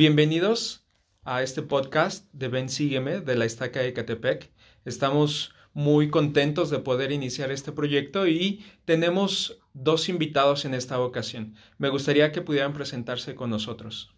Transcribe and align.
Bienvenidos 0.00 0.82
a 1.24 1.42
este 1.42 1.60
podcast 1.60 2.24
de 2.32 2.48
Ven 2.48 2.70
Sígueme 2.70 3.20
de 3.20 3.36
la 3.36 3.44
Estaca 3.44 3.80
de 3.80 3.92
Catepec. 3.92 4.50
Estamos 4.86 5.54
muy 5.74 6.08
contentos 6.08 6.70
de 6.70 6.78
poder 6.78 7.12
iniciar 7.12 7.50
este 7.50 7.70
proyecto 7.70 8.26
y 8.26 8.64
tenemos 8.86 9.60
dos 9.74 10.08
invitados 10.08 10.64
en 10.64 10.72
esta 10.72 10.98
ocasión. 11.02 11.54
Me 11.76 11.90
gustaría 11.90 12.32
que 12.32 12.40
pudieran 12.40 12.72
presentarse 12.72 13.34
con 13.34 13.50
nosotros. 13.50 14.16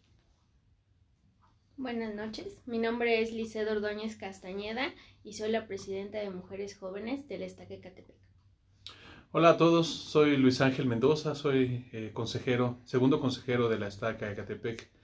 Buenas 1.77 2.14
noches, 2.14 2.61
mi 2.64 2.79
nombre 2.79 3.21
es 3.21 3.33
Licedo 3.33 3.73
Ordóñez 3.73 4.14
Castañeda 4.14 4.95
y 5.25 5.33
soy 5.33 5.51
la 5.51 5.67
presidenta 5.67 6.19
de 6.19 6.30
Mujeres 6.30 6.77
Jóvenes 6.77 7.27
del 7.27 7.43
Estaque 7.43 7.80
Catepec. 7.80 8.14
Hola 9.33 9.50
a 9.50 9.57
todos, 9.57 9.89
soy 9.89 10.36
Luis 10.36 10.61
Ángel 10.61 10.86
Mendoza, 10.86 11.35
soy 11.35 11.89
eh, 11.91 12.13
consejero, 12.14 12.79
segundo 12.85 13.19
consejero 13.19 13.69
de 13.69 13.80
la 13.80 13.89
Estaca 13.89 14.29
de 14.29 14.36
Catepec 14.36 15.02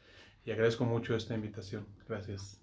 y 0.49 0.51
agradezco 0.51 0.87
mucho 0.87 1.15
esta 1.15 1.35
invitación. 1.35 1.87
Gracias. 2.09 2.59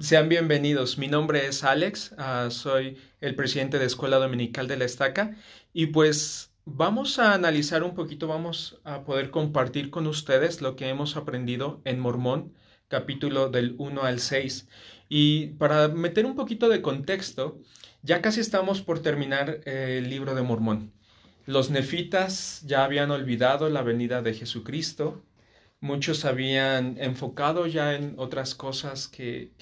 Sean 0.00 0.28
bienvenidos. 0.28 0.98
Mi 0.98 1.06
nombre 1.06 1.46
es 1.46 1.62
Alex, 1.62 2.16
uh, 2.18 2.50
soy 2.50 2.98
el 3.20 3.36
presidente 3.36 3.78
de 3.78 3.84
Escuela 3.86 4.16
Dominical 4.16 4.66
de 4.66 4.76
la 4.76 4.86
Estaca 4.86 5.36
y 5.72 5.86
pues 5.86 6.52
vamos 6.64 7.20
a 7.20 7.32
analizar 7.34 7.84
un 7.84 7.94
poquito, 7.94 8.26
vamos 8.26 8.80
a 8.82 9.04
poder 9.04 9.30
compartir 9.30 9.90
con 9.90 10.08
ustedes 10.08 10.62
lo 10.62 10.74
que 10.74 10.88
hemos 10.88 11.16
aprendido 11.16 11.80
en 11.84 12.00
Mormón 12.00 12.54
capítulo 12.88 13.50
del 13.50 13.76
1 13.78 14.02
al 14.02 14.18
6. 14.18 14.68
Y 15.08 15.48
para 15.58 15.86
meter 15.86 16.26
un 16.26 16.34
poquito 16.34 16.68
de 16.68 16.82
contexto, 16.82 17.60
ya 18.02 18.20
casi 18.20 18.40
estamos 18.40 18.82
por 18.82 18.98
terminar 18.98 19.60
eh, 19.64 19.98
el 19.98 20.10
libro 20.10 20.34
de 20.34 20.42
Mormón. 20.42 20.92
Los 21.46 21.70
nefitas 21.70 22.62
ya 22.66 22.84
habían 22.84 23.12
olvidado 23.12 23.70
la 23.70 23.82
venida 23.82 24.22
de 24.22 24.34
Jesucristo, 24.34 25.22
muchos 25.82 26.24
habían 26.24 26.96
enfocado 26.98 27.66
ya 27.66 27.94
en 27.96 28.14
otras 28.16 28.54
cosas 28.54 29.08
que, 29.08 29.52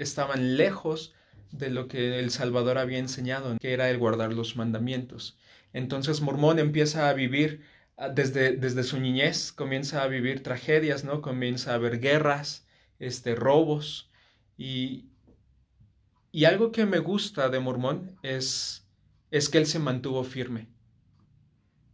estaban 0.00 0.56
lejos 0.56 1.14
de 1.52 1.70
lo 1.70 1.86
que 1.86 2.18
el 2.18 2.30
Salvador 2.30 2.78
había 2.78 2.98
enseñado, 2.98 3.56
que 3.60 3.74
era 3.74 3.90
el 3.90 3.98
guardar 3.98 4.32
los 4.32 4.56
mandamientos. 4.56 5.38
Entonces 5.74 6.22
Mormón 6.22 6.58
empieza 6.58 7.10
a 7.10 7.12
vivir 7.12 7.62
ah, 7.98 8.08
desde, 8.08 8.56
desde 8.56 8.84
su 8.84 8.98
niñez, 8.98 9.52
comienza 9.52 10.02
a 10.02 10.08
vivir 10.08 10.42
tragedias, 10.42 11.04
¿no? 11.04 11.20
Comienza 11.20 11.72
a 11.72 11.74
haber 11.74 12.00
guerras, 12.00 12.66
este, 12.98 13.34
robos. 13.34 14.10
Y, 14.56 15.10
y 16.32 16.46
algo 16.46 16.72
que 16.72 16.86
me 16.86 17.00
gusta 17.00 17.50
de 17.50 17.60
Mormón 17.60 18.18
es, 18.22 18.88
es 19.30 19.50
que 19.50 19.58
él 19.58 19.66
se 19.66 19.78
mantuvo 19.78 20.24
firme. 20.24 20.68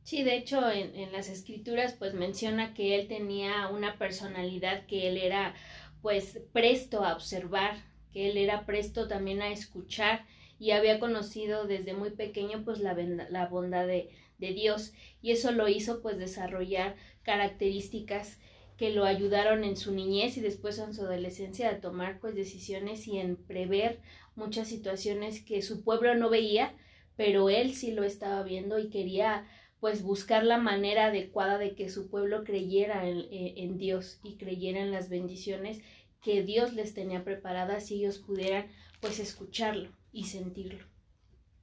Sí, 0.02 0.24
de 0.24 0.36
hecho 0.36 0.70
en, 0.70 1.12
las 1.12 1.28
escrituras 1.28 1.94
pues 1.98 2.12
menciona 2.14 2.74
que 2.74 2.96
él 2.96 3.08
tenía 3.08 3.68
una 3.68 3.98
personalidad 3.98 4.86
que 4.86 5.08
él 5.08 5.16
era 5.16 5.54
pues 6.02 6.40
presto 6.52 7.04
a 7.04 7.14
observar, 7.14 7.76
que 8.12 8.30
él 8.30 8.36
era 8.36 8.66
presto 8.66 9.06
también 9.06 9.42
a 9.42 9.50
escuchar 9.50 10.26
y 10.58 10.72
había 10.72 10.98
conocido 10.98 11.66
desde 11.66 11.94
muy 11.94 12.10
pequeño 12.10 12.64
pues 12.64 12.80
la, 12.80 12.94
la 12.94 13.46
bondad 13.46 13.86
de, 13.86 14.10
de 14.38 14.52
Dios 14.52 14.92
y 15.22 15.30
eso 15.30 15.52
lo 15.52 15.68
hizo 15.68 16.02
pues 16.02 16.18
desarrollar 16.18 16.96
características 17.22 18.38
que 18.76 18.90
lo 18.90 19.04
ayudaron 19.04 19.62
en 19.62 19.76
su 19.76 19.92
niñez 19.92 20.36
y 20.36 20.40
después 20.40 20.78
en 20.78 20.92
su 20.92 21.02
adolescencia 21.02 21.70
a 21.70 21.80
tomar 21.80 22.18
pues 22.18 22.34
decisiones 22.34 23.06
y 23.06 23.18
en 23.18 23.36
prever 23.36 24.00
muchas 24.34 24.66
situaciones 24.66 25.40
que 25.40 25.62
su 25.62 25.84
pueblo 25.84 26.16
no 26.16 26.30
veía, 26.30 26.74
pero 27.16 27.48
él 27.48 27.74
sí 27.74 27.92
lo 27.92 28.02
estaba 28.02 28.42
viendo 28.42 28.80
y 28.80 28.88
quería 28.88 29.46
pues 29.82 30.04
buscar 30.04 30.44
la 30.44 30.58
manera 30.58 31.06
adecuada 31.06 31.58
de 31.58 31.74
que 31.74 31.90
su 31.90 32.08
pueblo 32.08 32.44
creyera 32.44 33.08
en, 33.08 33.26
en 33.32 33.78
Dios 33.78 34.20
y 34.22 34.36
creyera 34.36 34.80
en 34.80 34.92
las 34.92 35.08
bendiciones 35.08 35.80
que 36.22 36.44
Dios 36.44 36.72
les 36.74 36.94
tenía 36.94 37.24
preparadas 37.24 37.90
y 37.90 37.96
ellos 37.96 38.18
pudieran 38.18 38.66
pues 39.00 39.18
escucharlo 39.18 39.88
y 40.12 40.26
sentirlo. 40.26 40.84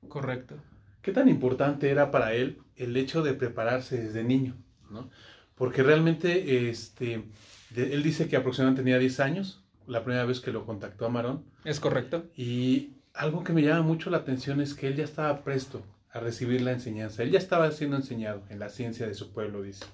Correcto. 0.10 0.56
¿Qué 1.02 1.14
tan 1.14 1.30
importante 1.30 1.90
era 1.90 2.12
para 2.12 2.34
él 2.34 2.58
el 2.76 2.98
hecho 2.98 3.24
de 3.24 3.36
prepararse 3.36 4.04
desde 4.04 4.22
niño? 4.22 4.58
¿no? 4.90 5.10
porque 5.56 5.82
realmente 5.82 6.70
este, 6.70 7.24
él 7.74 8.04
dice 8.04 8.28
que 8.28 8.36
aproximadamente 8.36 8.82
tenía 8.82 9.00
10 9.00 9.20
años, 9.22 9.64
la 9.88 10.04
primera 10.04 10.26
vez 10.26 10.42
que 10.42 10.52
lo 10.52 10.66
contactó 10.66 11.06
a 11.06 11.10
Marón. 11.10 11.46
Es 11.64 11.80
correcto. 11.80 12.26
Y 12.36 12.92
algo 13.14 13.46
que 13.46 13.54
me 13.54 13.62
llama 13.62 13.84
mucho 13.84 14.10
la 14.10 14.18
atención 14.18 14.60
es 14.60 14.74
que 14.74 14.88
él 14.88 14.98
ya 14.98 15.06
estaba 15.06 15.42
presto 15.46 15.84
a 16.12 16.20
recibir 16.20 16.62
la 16.62 16.72
enseñanza. 16.72 17.24
Él 17.24 17.32
ya 17.32 17.40
estaba 17.40 17.72
siendo 17.72 17.96
enseñado 17.96 18.44
en 18.50 18.60
la 18.60 18.70
ciencia 18.70 19.08
de 19.08 19.14
su 19.14 19.32
pueblo, 19.32 19.62
dice. 19.62 19.86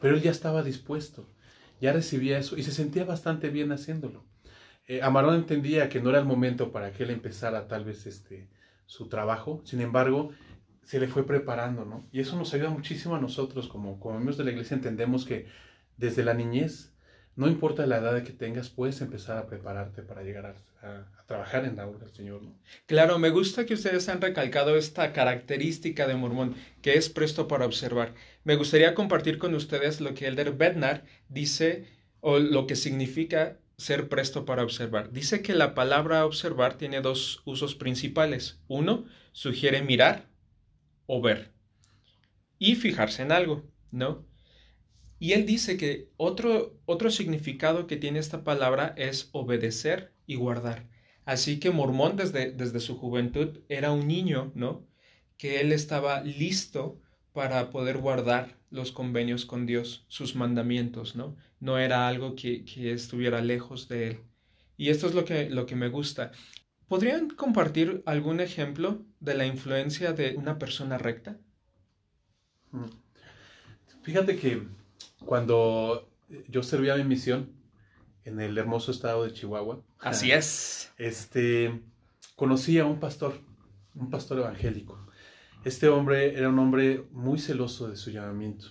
Pero 0.00 0.14
él 0.14 0.22
ya 0.22 0.30
estaba 0.30 0.62
dispuesto, 0.62 1.28
ya 1.80 1.92
recibía 1.92 2.38
eso 2.38 2.56
y 2.56 2.62
se 2.62 2.72
sentía 2.72 3.04
bastante 3.04 3.48
bien 3.50 3.72
haciéndolo. 3.72 4.24
Eh, 4.86 5.02
Amarón 5.02 5.34
entendía 5.34 5.88
que 5.88 6.00
no 6.00 6.10
era 6.10 6.20
el 6.20 6.24
momento 6.24 6.70
para 6.70 6.92
que 6.92 7.02
él 7.02 7.10
empezara 7.10 7.66
tal 7.66 7.84
vez 7.84 8.06
este, 8.06 8.48
su 8.86 9.08
trabajo, 9.08 9.62
sin 9.64 9.80
embargo, 9.80 10.30
se 10.84 11.00
le 11.00 11.08
fue 11.08 11.26
preparando, 11.26 11.84
¿no? 11.84 12.06
Y 12.12 12.20
eso 12.20 12.36
nos 12.36 12.54
ayuda 12.54 12.70
muchísimo 12.70 13.16
a 13.16 13.20
nosotros, 13.20 13.66
como, 13.66 13.98
como 13.98 14.14
miembros 14.14 14.36
de 14.36 14.44
la 14.44 14.52
iglesia, 14.52 14.76
entendemos 14.76 15.24
que 15.24 15.46
desde 15.96 16.24
la 16.24 16.34
niñez, 16.34 16.94
no 17.34 17.48
importa 17.48 17.86
la 17.86 17.98
edad 17.98 18.22
que 18.22 18.32
tengas, 18.32 18.70
puedes 18.70 19.00
empezar 19.00 19.36
a 19.38 19.46
prepararte 19.46 20.02
para 20.02 20.22
llegar 20.22 20.46
a, 20.46 20.54
trabajar 21.26 21.64
en 21.64 21.76
la 21.76 21.86
obra 21.86 22.04
del 22.04 22.14
Señor. 22.14 22.42
Claro, 22.86 23.18
me 23.18 23.30
gusta 23.30 23.66
que 23.66 23.74
ustedes 23.74 24.08
han 24.08 24.20
recalcado 24.20 24.76
esta 24.76 25.12
característica 25.12 26.06
de 26.06 26.14
Mormón, 26.14 26.54
que 26.82 26.94
es 26.94 27.08
presto 27.08 27.48
para 27.48 27.66
observar. 27.66 28.14
Me 28.44 28.56
gustaría 28.56 28.94
compartir 28.94 29.38
con 29.38 29.54
ustedes 29.54 30.00
lo 30.00 30.14
que 30.14 30.26
Elder 30.26 30.52
Bednar 30.52 31.04
dice, 31.28 31.86
o 32.20 32.38
lo 32.38 32.66
que 32.66 32.76
significa 32.76 33.58
ser 33.76 34.08
presto 34.08 34.44
para 34.44 34.62
observar. 34.62 35.12
Dice 35.12 35.42
que 35.42 35.54
la 35.54 35.74
palabra 35.74 36.24
observar 36.24 36.78
tiene 36.78 37.00
dos 37.00 37.42
usos 37.44 37.74
principales. 37.74 38.60
Uno, 38.68 39.04
sugiere 39.32 39.82
mirar, 39.82 40.28
o 41.06 41.20
ver 41.20 41.56
y 42.58 42.74
fijarse 42.76 43.22
en 43.22 43.32
algo, 43.32 43.64
¿no? 43.90 44.26
Y 45.18 45.32
él 45.32 45.46
dice 45.46 45.76
que 45.76 46.10
otro, 46.16 46.78
otro 46.84 47.10
significado 47.10 47.86
que 47.86 47.96
tiene 47.96 48.18
esta 48.18 48.44
palabra 48.44 48.94
es 48.96 49.30
obedecer 49.32 50.12
y 50.26 50.36
guardar. 50.36 50.88
Así 51.24 51.58
que 51.58 51.70
Mormón 51.70 52.16
desde, 52.16 52.52
desde 52.52 52.80
su 52.80 52.96
juventud 52.96 53.60
era 53.68 53.92
un 53.92 54.06
niño, 54.06 54.52
¿no? 54.54 54.86
Que 55.36 55.60
él 55.60 55.72
estaba 55.72 56.22
listo 56.22 57.00
para 57.32 57.70
poder 57.70 57.98
guardar 57.98 58.56
los 58.70 58.92
convenios 58.92 59.44
con 59.44 59.66
Dios, 59.66 60.04
sus 60.08 60.34
mandamientos, 60.36 61.16
¿no? 61.16 61.36
No 61.60 61.78
era 61.78 62.08
algo 62.08 62.34
que, 62.34 62.64
que 62.64 62.92
estuviera 62.92 63.40
lejos 63.40 63.88
de 63.88 64.08
él. 64.08 64.20
Y 64.76 64.90
esto 64.90 65.06
es 65.06 65.14
lo 65.14 65.24
que, 65.24 65.50
lo 65.50 65.66
que 65.66 65.76
me 65.76 65.88
gusta. 65.88 66.32
¿Podrían 66.88 67.28
compartir 67.30 68.02
algún 68.06 68.40
ejemplo 68.40 69.04
de 69.18 69.34
la 69.34 69.46
influencia 69.46 70.12
de 70.12 70.36
una 70.36 70.58
persona 70.58 70.98
recta? 70.98 71.38
Mm. 72.70 72.84
Fíjate 74.02 74.36
que 74.36 74.62
cuando 75.24 76.08
yo 76.48 76.62
servía 76.62 76.94
mi 76.96 77.04
misión 77.04 77.50
en 78.26 78.40
el 78.40 78.58
hermoso 78.58 78.90
estado 78.90 79.24
de 79.24 79.32
Chihuahua. 79.32 79.80
Así 80.00 80.30
es. 80.32 80.92
Este, 80.98 81.80
conocí 82.34 82.78
a 82.78 82.84
un 82.84 83.00
pastor, 83.00 83.40
un 83.94 84.10
pastor 84.10 84.38
evangélico. 84.38 85.00
Este 85.64 85.88
hombre 85.88 86.36
era 86.36 86.50
un 86.50 86.58
hombre 86.58 87.06
muy 87.12 87.38
celoso 87.38 87.88
de 87.88 87.96
su 87.96 88.10
llamamiento, 88.10 88.66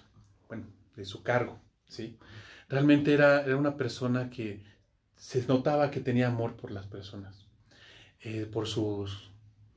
bueno, 0.47 0.67
de 0.95 1.05
su 1.05 1.23
cargo, 1.23 1.59
¿sí? 1.87 2.17
Realmente 2.69 3.13
era, 3.13 3.41
era 3.43 3.57
una 3.57 3.75
persona 3.75 4.29
que 4.29 4.63
se 5.15 5.45
notaba 5.47 5.89
que 5.89 5.99
tenía 5.99 6.27
amor 6.27 6.55
por 6.55 6.71
las 6.71 6.85
personas. 6.85 7.45
Eh, 8.27 8.49
por 8.51 8.65
sus 8.65 9.29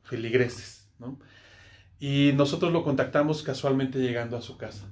feligreses, 0.04 0.88
¿no? 0.98 1.18
Y 2.00 2.32
nosotros 2.34 2.72
lo 2.72 2.82
contactamos 2.82 3.42
casualmente 3.42 3.98
llegando 3.98 4.38
a 4.38 4.40
su 4.40 4.56
casa. 4.56 4.86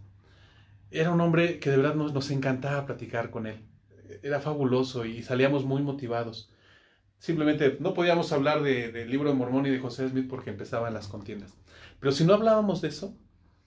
Era 0.91 1.11
un 1.11 1.23
hombre 1.23 1.59
que 1.59 1.71
de 1.71 1.79
verdad 1.79 1.95
nos, 1.95 2.13
nos 2.13 2.31
encantaba 2.31 2.85
platicar 2.85 3.31
con 3.31 3.47
él. 3.47 3.65
Era 4.23 4.41
fabuloso 4.41 5.05
y 5.05 5.23
salíamos 5.23 5.65
muy 5.65 5.83
motivados. 5.83 6.51
Simplemente 7.19 7.77
no 7.81 7.95
podíamos 7.95 8.33
hablar 8.33 8.63
del 8.63 8.93
de 8.93 9.07
libro 9.07 9.31
de 9.31 9.35
Mormón 9.35 9.67
y 9.67 9.71
de 9.71 9.79
José 9.79 10.09
Smith 10.09 10.29
porque 10.29 10.51
empezaban 10.51 10.95
las 10.95 11.09
contiendas. 11.09 11.55
Pero 12.01 12.13
si 12.13 12.25
no 12.25 12.35
hablábamos 12.35 12.83
de 12.83 12.89
eso, 12.89 13.17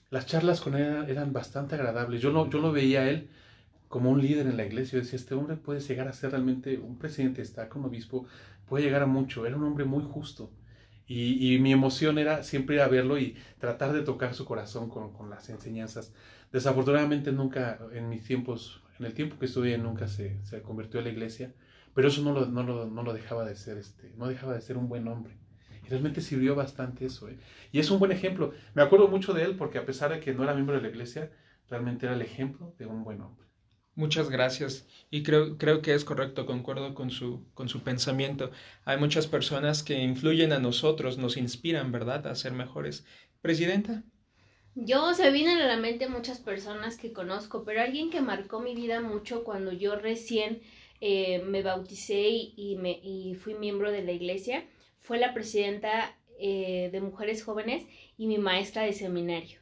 las 0.09 0.25
charlas 0.25 0.62
con 0.62 0.75
él 0.75 1.06
eran 1.07 1.33
bastante 1.33 1.75
agradables. 1.75 2.21
Yo 2.21 2.31
lo, 2.31 2.50
yo 2.50 2.59
lo 2.59 2.71
veía 2.71 3.01
a 3.01 3.09
él 3.09 3.30
como 3.88 4.12
un 4.12 4.21
líder 4.21 4.47
en 4.47 4.57
la 4.57 4.65
iglesia. 4.65 4.94
Yo 4.94 5.03
decía, 5.03 5.18
este 5.18 5.36
hombre 5.36 5.57
puede 5.57 5.81
llegar 5.81 6.07
a 6.07 6.13
ser 6.13 6.31
realmente 6.31 6.77
un 6.77 6.97
presidente, 6.97 7.41
está 7.41 7.69
como 7.69 7.88
obispo, 7.88 8.25
puede 8.68 8.83
llegar 8.86 9.01
a 9.03 9.07
mucho. 9.07 9.45
Era 9.45 9.57
un 9.57 9.63
hombre 9.63 9.86
muy 9.86 10.03
justo. 10.03 10.51
Y, 11.07 11.56
y 11.56 11.59
mi 11.59 11.71
emoción 11.74 12.19
era 12.19 12.44
siempre 12.44 12.75
ir 12.75 12.81
a 12.81 12.88
verlo 12.88 13.18
y 13.18 13.36
tratar 13.57 13.94
de 13.94 14.03
tocar 14.03 14.36
su 14.36 14.45
corazón 14.45 14.89
con, 14.89 15.12
con, 15.12 15.30
las 15.30 15.50
enseñanzas. 15.50 16.13
Desafortunadamente 16.51 17.31
nunca, 17.31 17.80
en 17.94 18.09
mis 18.09 18.24
tiempos, 18.24 18.83
en 19.00 19.06
el 19.06 19.13
tiempo 19.13 19.40
que 19.40 19.46
estudié, 19.46 19.78
nunca 19.78 20.07
se, 20.07 20.44
se 20.46 20.62
convirtió 20.62 21.00
a 21.00 21.04
la 21.04 21.10
iglesia, 21.10 21.54
pero 21.94 22.07
eso 22.07 22.22
no 22.22 22.34
lo, 22.34 22.46
no 22.46 22.63
lo, 22.63 22.86
no 22.86 23.04
lo 23.04 23.13
dejaba 23.13 23.46
de 23.46 23.56
ser, 23.56 23.78
este, 23.78 24.13
no 24.18 24.28
dejaba 24.28 24.54
de 24.54 24.62
ser 24.62 24.78
un 24.78 24.88
buen 24.88 25.07
hombre. 25.07 25.38
Y 25.86 25.90
realmente 25.90 26.22
sirvió 26.22 26.56
bastante 26.56 27.06
eso. 27.06 27.30
¿eh? 27.30 27.38
Y 27.72 27.80
es 27.80 27.90
un 27.90 28.00
buen 28.00 28.12
ejemplo. 28.12 28.54
Me 28.74 28.81
acuerdo 28.81 29.07
mucho 29.07 29.34
de 29.34 29.44
él 29.44 29.56
porque 29.56 29.78
a 29.78 29.86
pesar 29.86 30.12
de 30.12 30.19
que 30.19 30.34
no 30.34 30.44
era 30.44 30.54
miembro 30.54 30.75
de 30.75 30.81
la 30.81 30.90
iglesia, 30.90 31.31
realmente 31.69 32.06
era 32.06 32.16
el 32.16 32.22
ejemplo 32.22 32.75
de 32.78 32.86
un 32.86 33.04
buen 33.04 33.22
hombre. 33.22 33.48
Muchas 33.96 34.30
gracias. 34.30 34.88
Y 35.10 35.24
creo, 35.24 35.57
creo 35.57 35.81
que 35.81 35.94
es 35.94 36.06
correcto, 36.06 36.46
concuerdo 36.46 36.94
con 36.94 37.10
su, 37.10 37.46
con 37.54 37.68
su 37.68 37.81
pensamiento. 37.84 38.51
Hay 38.86 38.98
muchas 38.98 39.28
personas 39.28 39.84
que 39.84 40.00
influyen 40.00 40.54
a 40.54 40.60
nosotros, 40.60 41.18
nos 41.18 41.36
inspiran, 41.38 41.92
¿verdad?, 41.92 42.28
a 42.28 42.36
ser 42.36 42.54
mejores. 42.54 43.06
Presidenta. 43.42 44.04
Yo 44.81 45.13
se 45.13 45.29
vienen 45.31 45.59
a 45.59 45.67
la 45.67 45.75
mente 45.75 46.07
muchas 46.07 46.39
personas 46.39 46.97
que 46.97 47.11
conozco, 47.11 47.65
pero 47.65 47.81
alguien 47.81 48.09
que 48.09 48.21
marcó 48.21 48.61
mi 48.61 48.75
vida 48.75 49.01
mucho 49.01 49.43
cuando 49.43 49.73
yo 49.73 49.97
recién 49.97 50.61
eh, 51.01 51.39
me 51.39 51.61
bauticé 51.63 52.29
y, 52.29 52.77
me, 52.79 53.35
fui 53.35 53.55
miembro 53.55 53.91
de 53.91 54.03
la 54.03 54.13
iglesia 54.13 54.63
fue 55.01 55.17
la 55.17 55.33
presidenta 55.33 56.15
eh, 56.39 56.87
de 56.93 57.01
mujeres 57.01 57.43
jóvenes 57.43 57.85
y 58.17 58.27
mi 58.27 58.37
maestra 58.37 58.83
de 58.83 58.93
seminario. 58.93 59.59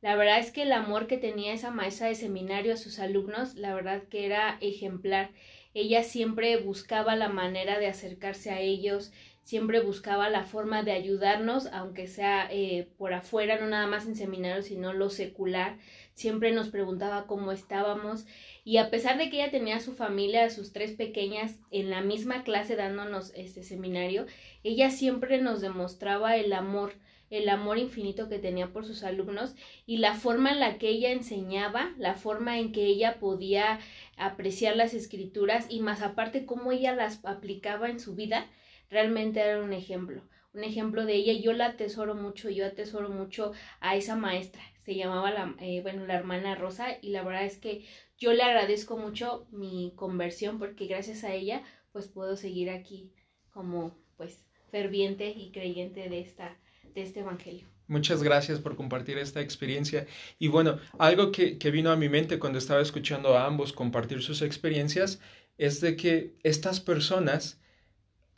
La 0.00 0.16
verdad 0.16 0.40
es 0.40 0.50
que 0.50 0.62
el 0.62 0.72
amor 0.72 1.06
que 1.06 1.18
tenía 1.18 1.52
esa 1.52 1.70
maestra 1.70 2.08
de 2.08 2.16
seminario 2.16 2.74
a 2.74 2.78
sus 2.78 2.98
alumnos, 2.98 3.54
la 3.54 3.76
verdad 3.76 4.02
que 4.10 4.26
era 4.26 4.58
ejemplar. 4.60 5.30
Ella 5.78 6.02
siempre 6.02 6.56
buscaba 6.56 7.14
la 7.14 7.28
manera 7.28 7.78
de 7.78 7.86
acercarse 7.86 8.50
a 8.50 8.60
ellos, 8.60 9.12
siempre 9.44 9.78
buscaba 9.78 10.28
la 10.28 10.42
forma 10.42 10.82
de 10.82 10.90
ayudarnos, 10.90 11.66
aunque 11.68 12.08
sea 12.08 12.48
eh, 12.50 12.88
por 12.98 13.12
afuera, 13.12 13.60
no 13.60 13.68
nada 13.68 13.86
más 13.86 14.04
en 14.04 14.16
seminario, 14.16 14.64
sino 14.64 14.92
lo 14.92 15.08
secular. 15.08 15.78
Siempre 16.14 16.50
nos 16.50 16.70
preguntaba 16.70 17.28
cómo 17.28 17.52
estábamos 17.52 18.26
y 18.64 18.78
a 18.78 18.90
pesar 18.90 19.18
de 19.18 19.30
que 19.30 19.36
ella 19.36 19.52
tenía 19.52 19.76
a 19.76 19.80
su 19.80 19.94
familia, 19.94 20.46
a 20.46 20.50
sus 20.50 20.72
tres 20.72 20.96
pequeñas 20.96 21.54
en 21.70 21.90
la 21.90 22.00
misma 22.00 22.42
clase 22.42 22.74
dándonos 22.74 23.32
este 23.36 23.62
seminario, 23.62 24.26
ella 24.64 24.90
siempre 24.90 25.40
nos 25.40 25.60
demostraba 25.60 26.34
el 26.34 26.52
amor 26.54 26.94
el 27.30 27.48
amor 27.48 27.78
infinito 27.78 28.28
que 28.28 28.38
tenía 28.38 28.72
por 28.72 28.84
sus 28.84 29.02
alumnos 29.02 29.54
y 29.86 29.98
la 29.98 30.14
forma 30.14 30.50
en 30.52 30.60
la 30.60 30.78
que 30.78 30.88
ella 30.88 31.10
enseñaba, 31.10 31.92
la 31.98 32.14
forma 32.14 32.58
en 32.58 32.72
que 32.72 32.86
ella 32.86 33.18
podía 33.20 33.80
apreciar 34.18 34.76
las 34.76 34.94
escrituras 34.94 35.66
y 35.68 35.80
más 35.80 36.02
aparte 36.02 36.46
cómo 36.46 36.72
ella 36.72 36.94
las 36.94 37.24
aplicaba 37.24 37.88
en 37.88 38.00
su 38.00 38.14
vida, 38.14 38.46
realmente 38.90 39.40
era 39.40 39.62
un 39.62 39.72
ejemplo, 39.72 40.22
un 40.52 40.64
ejemplo 40.64 41.04
de 41.04 41.14
ella. 41.14 41.32
Yo 41.32 41.52
la 41.52 41.66
atesoro 41.66 42.14
mucho, 42.14 42.50
yo 42.50 42.66
atesoro 42.66 43.08
mucho 43.08 43.52
a 43.80 43.96
esa 43.96 44.16
maestra, 44.16 44.62
se 44.80 44.94
llamaba 44.94 45.30
la, 45.30 45.54
eh, 45.60 45.82
bueno, 45.82 46.06
la 46.06 46.14
hermana 46.14 46.54
Rosa 46.54 46.98
y 47.02 47.10
la 47.10 47.22
verdad 47.22 47.44
es 47.44 47.58
que 47.58 47.84
yo 48.16 48.32
le 48.32 48.42
agradezco 48.42 48.96
mucho 48.96 49.46
mi 49.50 49.92
conversión 49.96 50.58
porque 50.58 50.86
gracias 50.86 51.24
a 51.24 51.34
ella 51.34 51.62
pues 51.92 52.08
puedo 52.08 52.36
seguir 52.36 52.70
aquí 52.70 53.12
como 53.50 53.96
pues 54.16 54.44
ferviente 54.70 55.30
y 55.30 55.52
creyente 55.52 56.08
de 56.08 56.20
esta 56.20 56.58
de 56.94 57.02
este 57.02 57.20
Evangelio. 57.20 57.66
Muchas 57.88 58.22
gracias 58.22 58.60
por 58.60 58.76
compartir 58.76 59.16
esta 59.16 59.40
experiencia. 59.40 60.06
Y 60.38 60.48
bueno, 60.48 60.78
algo 60.98 61.32
que, 61.32 61.56
vino 61.70 61.90
a 61.90 61.96
mi 61.96 62.10
mente 62.10 62.38
cuando 62.38 62.58
estaba 62.58 62.82
escuchando 62.82 63.36
a 63.36 63.46
ambos 63.46 63.72
compartir 63.72 64.22
sus 64.22 64.42
experiencias 64.42 65.20
es 65.56 65.80
de 65.80 65.96
que 65.96 66.34
estas 66.42 66.80
personas 66.80 67.58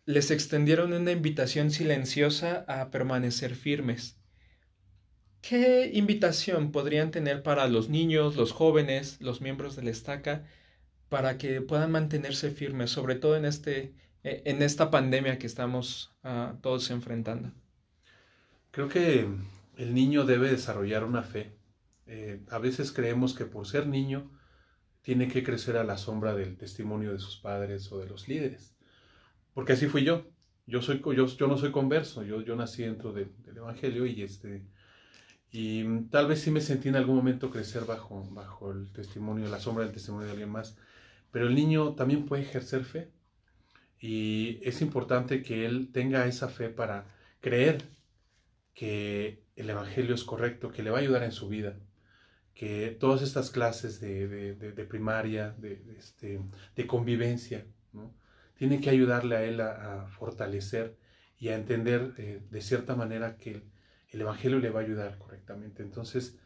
les 0.06 0.30
extendieron 0.30 0.92
una 0.92 1.10
invitación 1.10 1.72
silenciosa 1.72 2.64
a 2.68 2.90
permanecer 2.90 3.56
firmes. 3.56 4.16
¿Qué 5.42 5.90
invitación 5.94 6.70
podrían 6.70 7.10
tener 7.10 7.42
para 7.42 7.66
los 7.66 7.88
niños, 7.88 8.36
los 8.36 8.52
jóvenes, 8.52 9.20
los 9.20 9.40
miembros 9.40 9.74
de 9.74 9.82
la 9.82 9.90
estaca, 9.90 10.46
para 11.08 11.38
que 11.38 11.60
puedan 11.60 11.90
mantenerse 11.90 12.50
firmes, 12.50 12.90
sobre 12.90 13.16
todo 13.16 13.36
en, 13.36 13.44
este, 13.44 13.94
en 14.22 14.62
esta 14.62 14.90
pandemia 14.92 15.38
que 15.38 15.46
estamos 15.46 16.12
ah, 16.22 16.54
todos 16.62 16.90
enfrentando? 16.90 17.52
Creo 18.70 18.88
que 18.88 19.26
el 19.76 19.94
niño 19.94 20.24
debe 20.24 20.50
desarrollar 20.50 21.04
una 21.04 21.22
fe. 21.22 21.52
Eh, 22.06 22.42
a 22.50 22.58
veces 22.58 22.92
creemos 22.92 23.34
que 23.34 23.44
por 23.44 23.66
ser 23.66 23.86
niño 23.86 24.30
tiene 25.02 25.28
que 25.28 25.42
crecer 25.42 25.76
a 25.76 25.84
la 25.84 25.96
sombra 25.96 26.34
del 26.34 26.56
testimonio 26.56 27.12
de 27.12 27.18
sus 27.18 27.36
padres 27.38 27.90
o 27.90 27.98
de 27.98 28.06
los 28.06 28.28
líderes. 28.28 28.76
Porque 29.54 29.72
así 29.72 29.86
fui 29.86 30.04
yo. 30.04 30.26
Yo, 30.66 30.82
soy, 30.82 31.02
yo, 31.16 31.46
no 31.48 31.58
soy 31.58 31.72
converso, 31.72 32.22
yo, 32.22 32.54
nací 32.54 32.84
dentro 32.84 33.12
del 33.12 33.32
Evangelio 33.44 34.06
y, 34.06 34.22
este, 34.22 34.62
y 35.50 36.02
tal 36.10 36.28
vez 36.28 36.42
sí 36.42 36.52
me 36.52 36.60
sentí 36.60 36.88
en 36.88 36.94
algún 36.94 37.16
momento 37.16 37.50
crecer 37.50 37.84
bajo, 37.86 38.24
bajo 38.30 38.70
el 38.70 38.92
testimonio, 38.92 39.48
la 39.48 39.58
sombra 39.58 39.84
del 39.84 39.92
testimonio 39.92 40.26
de 40.26 40.32
alguien 40.32 40.50
más. 40.50 40.76
Pero 41.32 41.48
el 41.48 41.56
niño 41.56 41.94
también 41.94 42.24
puede 42.24 42.42
ejercer 42.42 42.84
fe 42.84 43.10
y 43.98 44.60
es 44.62 44.80
importante 44.80 45.42
que 45.42 45.66
él 45.66 45.90
tenga 45.92 46.26
esa 46.26 46.48
fe 46.48 46.68
para 46.68 47.06
creer 47.40 47.82
que 48.80 49.44
el 49.56 49.68
Evangelio 49.68 50.14
es 50.14 50.24
correcto, 50.24 50.72
que 50.72 50.82
le 50.82 50.88
va 50.88 50.96
a 50.96 51.00
ayudar 51.02 51.22
en 51.22 51.32
su 51.32 51.50
vida, 51.50 51.76
que 52.54 52.96
todas 52.98 53.20
estas 53.20 53.50
clases 53.50 54.00
de, 54.00 54.86
primaria, 54.88 55.54
este, 55.98 56.40
de, 56.74 56.86
convivencia, 56.86 57.66
¿no? 57.92 58.14
tiene 58.54 58.80
que 58.80 58.88
ayudarle 58.88 59.36
a 59.36 59.42
él 59.44 59.60
a, 59.60 60.06
fortalecer 60.18 60.96
y 61.38 61.48
a 61.48 61.56
entender 61.56 62.14
eh, 62.16 62.40
de 62.50 62.60
cierta 62.62 62.96
manera 62.96 63.36
que 63.36 63.62
el, 64.08 64.20
Evangelio 64.22 64.60
le 64.60 64.70
va 64.70 64.80
a 64.80 64.84
ayudar 64.84 65.18
correctamente. 65.18 65.82
Entonces, 65.82 66.38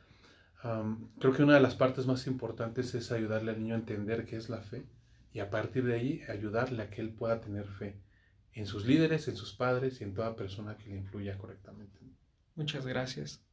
creo 1.20 1.32
que 1.34 1.44
una 1.44 1.54
de 1.54 1.60
las 1.60 1.76
partes 1.76 2.04
más 2.04 2.26
importantes 2.26 2.96
es 2.96 3.12
ayudarle 3.12 3.52
al 3.52 3.60
niño 3.60 3.76
a 3.76 3.78
entender 3.78 4.24
qué 4.24 4.34
es 4.34 4.48
la 4.48 4.60
fe 4.60 4.84
y 5.32 5.38
a 5.38 5.50
partir 5.50 5.84
de 5.84 5.94
ahí 5.94 6.22
ayudarle 6.28 6.82
a 6.82 6.90
que 6.90 7.00
él 7.00 7.10
pueda 7.10 7.40
tener 7.40 7.68
fe 7.68 8.00
en 8.54 8.66
sus 8.66 8.86
líderes, 8.86 9.28
en 9.28 9.36
sus 9.36 9.54
padres 9.54 10.00
y 10.00 10.04
en 10.04 10.14
toda 10.14 10.34
persona 10.34 10.76
que 10.76 10.88
le 10.88 10.96
influya 10.96 11.38
correctamente. 11.38 12.13
Muchas 12.54 12.86
gracias. 12.86 13.44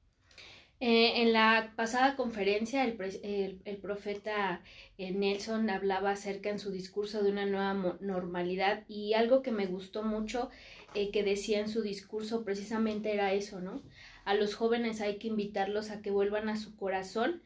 Eh, 0.83 1.21
en 1.21 1.31
la 1.31 1.73
pasada 1.75 2.15
conferencia, 2.15 2.83
el, 2.83 3.77
profeta 3.83 4.63
eh, 4.97 5.11
Nelson 5.11 5.69
hablaba 5.69 6.09
acerca 6.09 6.49
en 6.49 6.57
su 6.57 6.71
discurso 6.71 7.21
de 7.21 7.31
una 7.31 7.45
nueva 7.45 7.97
normalidad 8.01 8.83
y 8.87 9.13
algo 9.13 9.43
que 9.43 9.51
me 9.51 9.67
gustó 9.67 10.01
mucho 10.01 10.49
eh, 10.95 11.11
que 11.11 11.21
decía 11.23 11.59
en 11.59 11.69
su 11.69 11.83
discurso 11.83 12.43
precisamente 12.43 13.13
era 13.13 13.31
eso, 13.31 13.61
¿no? 13.61 13.83
A 14.25 14.33
los 14.33 14.55
jóvenes 14.55 15.01
hay 15.01 15.19
que 15.19 15.27
invitarlos 15.27 15.91
a 15.91 16.01
que 16.01 16.09
vuelvan 16.09 16.49
a 16.49 16.57
su 16.57 16.75
corazón, 16.75 17.43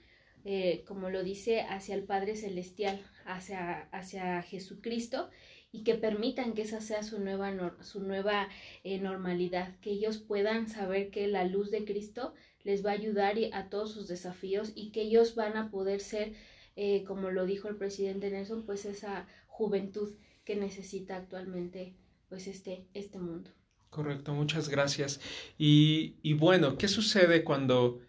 como 0.85 1.09
lo 1.09 1.23
dice, 1.23 1.61
hacia 1.61 1.95
el 1.95 2.03
Padre 2.03 2.35
Celestial, 2.35 3.01
hacia, 3.25 3.89
hacia 3.91 4.43
Jesucristo 4.43 5.31
y 5.75 5.83
que 5.83 5.95
permitan 5.95 6.53
que 6.53 6.61
esa 6.61 6.79
sea 6.79 7.03
su 7.03 7.19
nueva, 7.19 7.53
su 7.81 8.01
nueva 8.01 8.47
eh, 8.85 8.97
normalidad, 8.97 9.77
que 9.81 9.91
ellos 9.91 10.19
puedan 10.19 10.69
saber 10.69 11.09
que 11.09 11.27
la 11.27 11.43
luz 11.43 11.69
de 11.69 11.83
Cristo 11.83 12.33
les 12.63 12.85
va 12.85 12.91
a 12.91 12.93
ayudar 12.93 13.35
a 13.51 13.69
todos 13.69 13.91
sus 13.91 14.07
desafíos 14.07 14.71
y 14.73 14.91
que 14.91 15.01
ellos 15.01 15.35
van 15.35 15.57
a 15.57 15.69
poder 15.69 15.99
ser, 15.99 16.31
eh, 16.77 17.03
como 17.03 17.29
lo 17.29 17.45
dijo 17.45 17.67
el 17.67 17.75
presidente 17.75 18.31
Nelson, 18.31 18.65
pues 18.65 18.85
esa 18.85 19.27
juventud 19.47 20.13
que 20.45 20.55
necesita 20.55 21.17
actualmente 21.17 21.93
pues 22.29 22.47
este, 22.47 22.85
este 22.93 23.19
mundo. 23.19 23.51
Correcto, 23.89 24.33
muchas 24.33 24.69
gracias. 24.69 25.19
Y, 25.57 26.15
y 26.21 26.35
bueno, 26.35 26.77
¿qué 26.77 26.87
sucede 26.87 27.43
cuando 27.43 27.99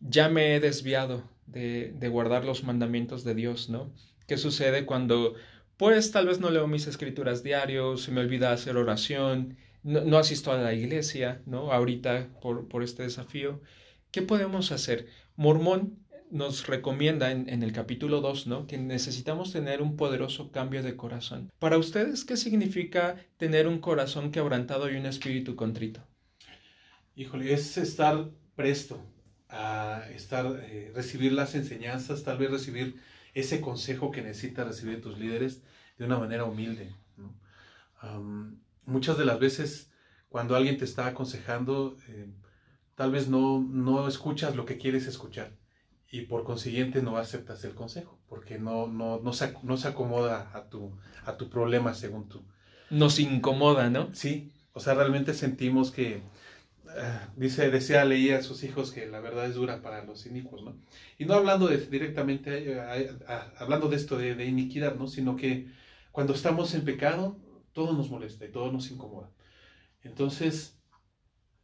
ya 0.00 0.28
me 0.28 0.56
he 0.56 0.60
desviado 0.60 1.22
de, 1.46 1.92
de 1.92 2.08
guardar 2.08 2.44
los 2.44 2.64
mandamientos 2.64 3.22
de 3.22 3.36
Dios, 3.36 3.70
no? 3.70 3.92
¿Qué 4.26 4.36
sucede 4.36 4.86
cuando 4.86 5.34
pues 5.82 6.12
tal 6.12 6.28
vez 6.28 6.38
no 6.38 6.48
leo 6.48 6.68
mis 6.68 6.86
escrituras 6.86 7.42
diarios, 7.42 8.04
se 8.04 8.12
me 8.12 8.20
olvida 8.20 8.52
hacer 8.52 8.76
oración, 8.76 9.56
no, 9.82 10.16
asisto 10.16 10.52
a 10.52 10.56
la 10.56 10.72
iglesia, 10.74 11.42
¿no? 11.44 11.72
Ahorita 11.72 12.28
por, 12.40 12.68
por, 12.68 12.84
este 12.84 13.02
desafío. 13.02 13.60
¿Qué 14.12 14.22
podemos 14.22 14.70
hacer? 14.70 15.08
Mormón 15.34 15.98
nos 16.30 16.68
recomienda 16.68 17.32
en, 17.32 17.48
en 17.48 17.64
el 17.64 17.72
capítulo 17.72 18.20
2, 18.20 18.46
¿no? 18.46 18.68
Que 18.68 18.78
necesitamos 18.78 19.52
tener 19.52 19.82
un 19.82 19.96
poderoso 19.96 20.52
cambio 20.52 20.84
de 20.84 20.94
corazón. 20.94 21.50
Para 21.58 21.78
ustedes, 21.78 22.24
¿qué 22.24 22.36
significa 22.36 23.16
tener 23.36 23.66
un 23.66 23.80
corazón 23.80 24.30
quebrantado 24.30 24.88
y 24.88 24.94
un 24.94 25.06
espíritu 25.06 25.56
contrito? 25.56 26.06
Híjole, 27.16 27.52
es 27.52 27.76
estar 27.76 28.30
presto 28.54 29.02
a 29.48 30.04
estar, 30.14 30.46
eh, 30.62 30.92
recibir 30.94 31.32
las 31.32 31.56
enseñanzas, 31.56 32.22
tal 32.22 32.38
vez 32.38 32.52
recibir 32.52 33.00
ese 33.34 33.60
consejo 33.60 34.12
que 34.12 34.22
necesitas 34.22 34.68
recibir 34.68 35.00
tus 35.00 35.18
líderes 35.18 35.60
de 35.98 36.04
una 36.04 36.18
manera 36.18 36.44
humilde. 36.44 36.94
muchas 38.84 39.16
de 39.16 39.24
las 39.24 39.38
veces 39.38 39.90
cuando 40.28 40.56
alguien 40.56 40.78
te 40.78 40.84
está 40.84 41.06
aconsejando, 41.06 41.96
eh, 42.08 42.26
tal 42.94 43.12
vez 43.12 43.28
no, 43.28 43.60
no 43.60 44.08
escuchas 44.08 44.56
lo 44.56 44.64
que 44.64 44.78
quieres 44.78 45.06
escuchar 45.06 45.52
y 46.10 46.22
por 46.22 46.44
consiguiente 46.44 47.02
no 47.02 47.16
aceptas 47.16 47.64
el 47.64 47.74
consejo 47.74 48.18
porque 48.28 48.58
no, 48.58 48.86
no, 48.86 49.20
no, 49.20 49.32
se, 49.32 49.54
no 49.62 49.76
se 49.76 49.88
acomoda 49.88 50.50
a 50.54 50.68
tu, 50.68 50.92
a 51.26 51.36
tu 51.36 51.48
problema 51.50 51.94
según 51.94 52.28
tú. 52.28 52.42
Nos 52.90 53.18
incomoda, 53.18 53.90
¿no? 53.90 54.14
Sí, 54.14 54.52
o 54.72 54.80
sea, 54.80 54.94
realmente 54.94 55.34
sentimos 55.34 55.90
que 55.90 56.22
Ah, 56.96 57.28
dice, 57.36 57.70
decía, 57.70 58.04
leía 58.04 58.38
a 58.38 58.42
sus 58.42 58.64
hijos 58.64 58.92
que 58.92 59.06
la 59.06 59.20
verdad 59.20 59.46
es 59.46 59.54
dura 59.54 59.80
para 59.82 60.04
los 60.04 60.26
inicuos, 60.26 60.62
¿no? 60.62 60.76
Y 61.18 61.24
no 61.24 61.34
hablando 61.34 61.66
de, 61.68 61.78
directamente, 61.78 62.80
hablando 63.56 63.88
de 63.88 63.96
esto 63.96 64.18
de, 64.18 64.44
iniquidad, 64.44 64.96
¿no? 64.96 65.06
Sino 65.06 65.36
que 65.36 65.68
cuando 66.12 66.34
estamos 66.34 66.74
en 66.74 66.84
pecado, 66.84 67.38
todo 67.72 67.94
nos 67.94 68.10
molesta 68.10 68.44
y 68.44 68.52
todo 68.52 68.70
nos 68.70 68.90
incomoda. 68.90 69.30
Entonces, 70.02 70.78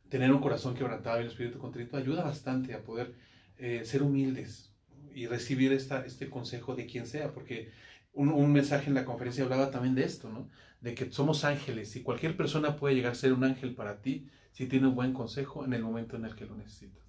tener 0.09 0.33
un 0.33 0.41
corazón 0.41 0.75
quebrantado 0.75 1.19
y 1.19 1.23
un 1.23 1.29
espíritu 1.29 1.59
contrito 1.59 1.97
ayuda 1.97 2.25
bastante 2.25 2.75
a 2.75 2.83
poder 2.83 3.15
eh, 3.59 3.83
ser 3.85 4.03
humildes, 4.03 4.69
y 5.15 5.27
recibir 5.27 5.73
esta, 5.73 6.05
este 6.05 6.31
consejo 6.31 6.77
de 6.77 6.87
quien 6.87 7.07
sea, 7.07 7.33
porque 7.33 7.73
un, 8.13 8.29
un, 8.29 8.53
mensaje 8.53 8.89
en 8.89 8.95
la 8.95 9.05
conferencia 9.05 9.43
hablaba 9.43 9.71
también 9.71 9.97
de 9.97 10.05
esto, 10.05 10.29
¿no? 10.29 10.49
De 10.81 10.95
que 10.95 11.11
somos 11.11 11.45
ángeles 11.45 11.97
y 11.97 12.03
cualquier 12.03 12.37
persona 12.37 12.77
puede 12.77 12.95
llegar 12.95 13.13
a 13.13 13.17
ser 13.17 13.33
un 13.33 13.43
ángel 13.43 13.75
para 13.75 14.01
ti 14.01 14.29
si 14.53 14.67
tiene 14.67 14.87
un 14.87 14.95
buen 14.95 15.13
consejo 15.13 15.65
en 15.65 15.73
el 15.73 15.83
momento 15.83 16.17
en 16.17 16.25
el 16.25 16.37
que 16.37 16.47
lo 16.47 16.57
necesita. 16.57 17.01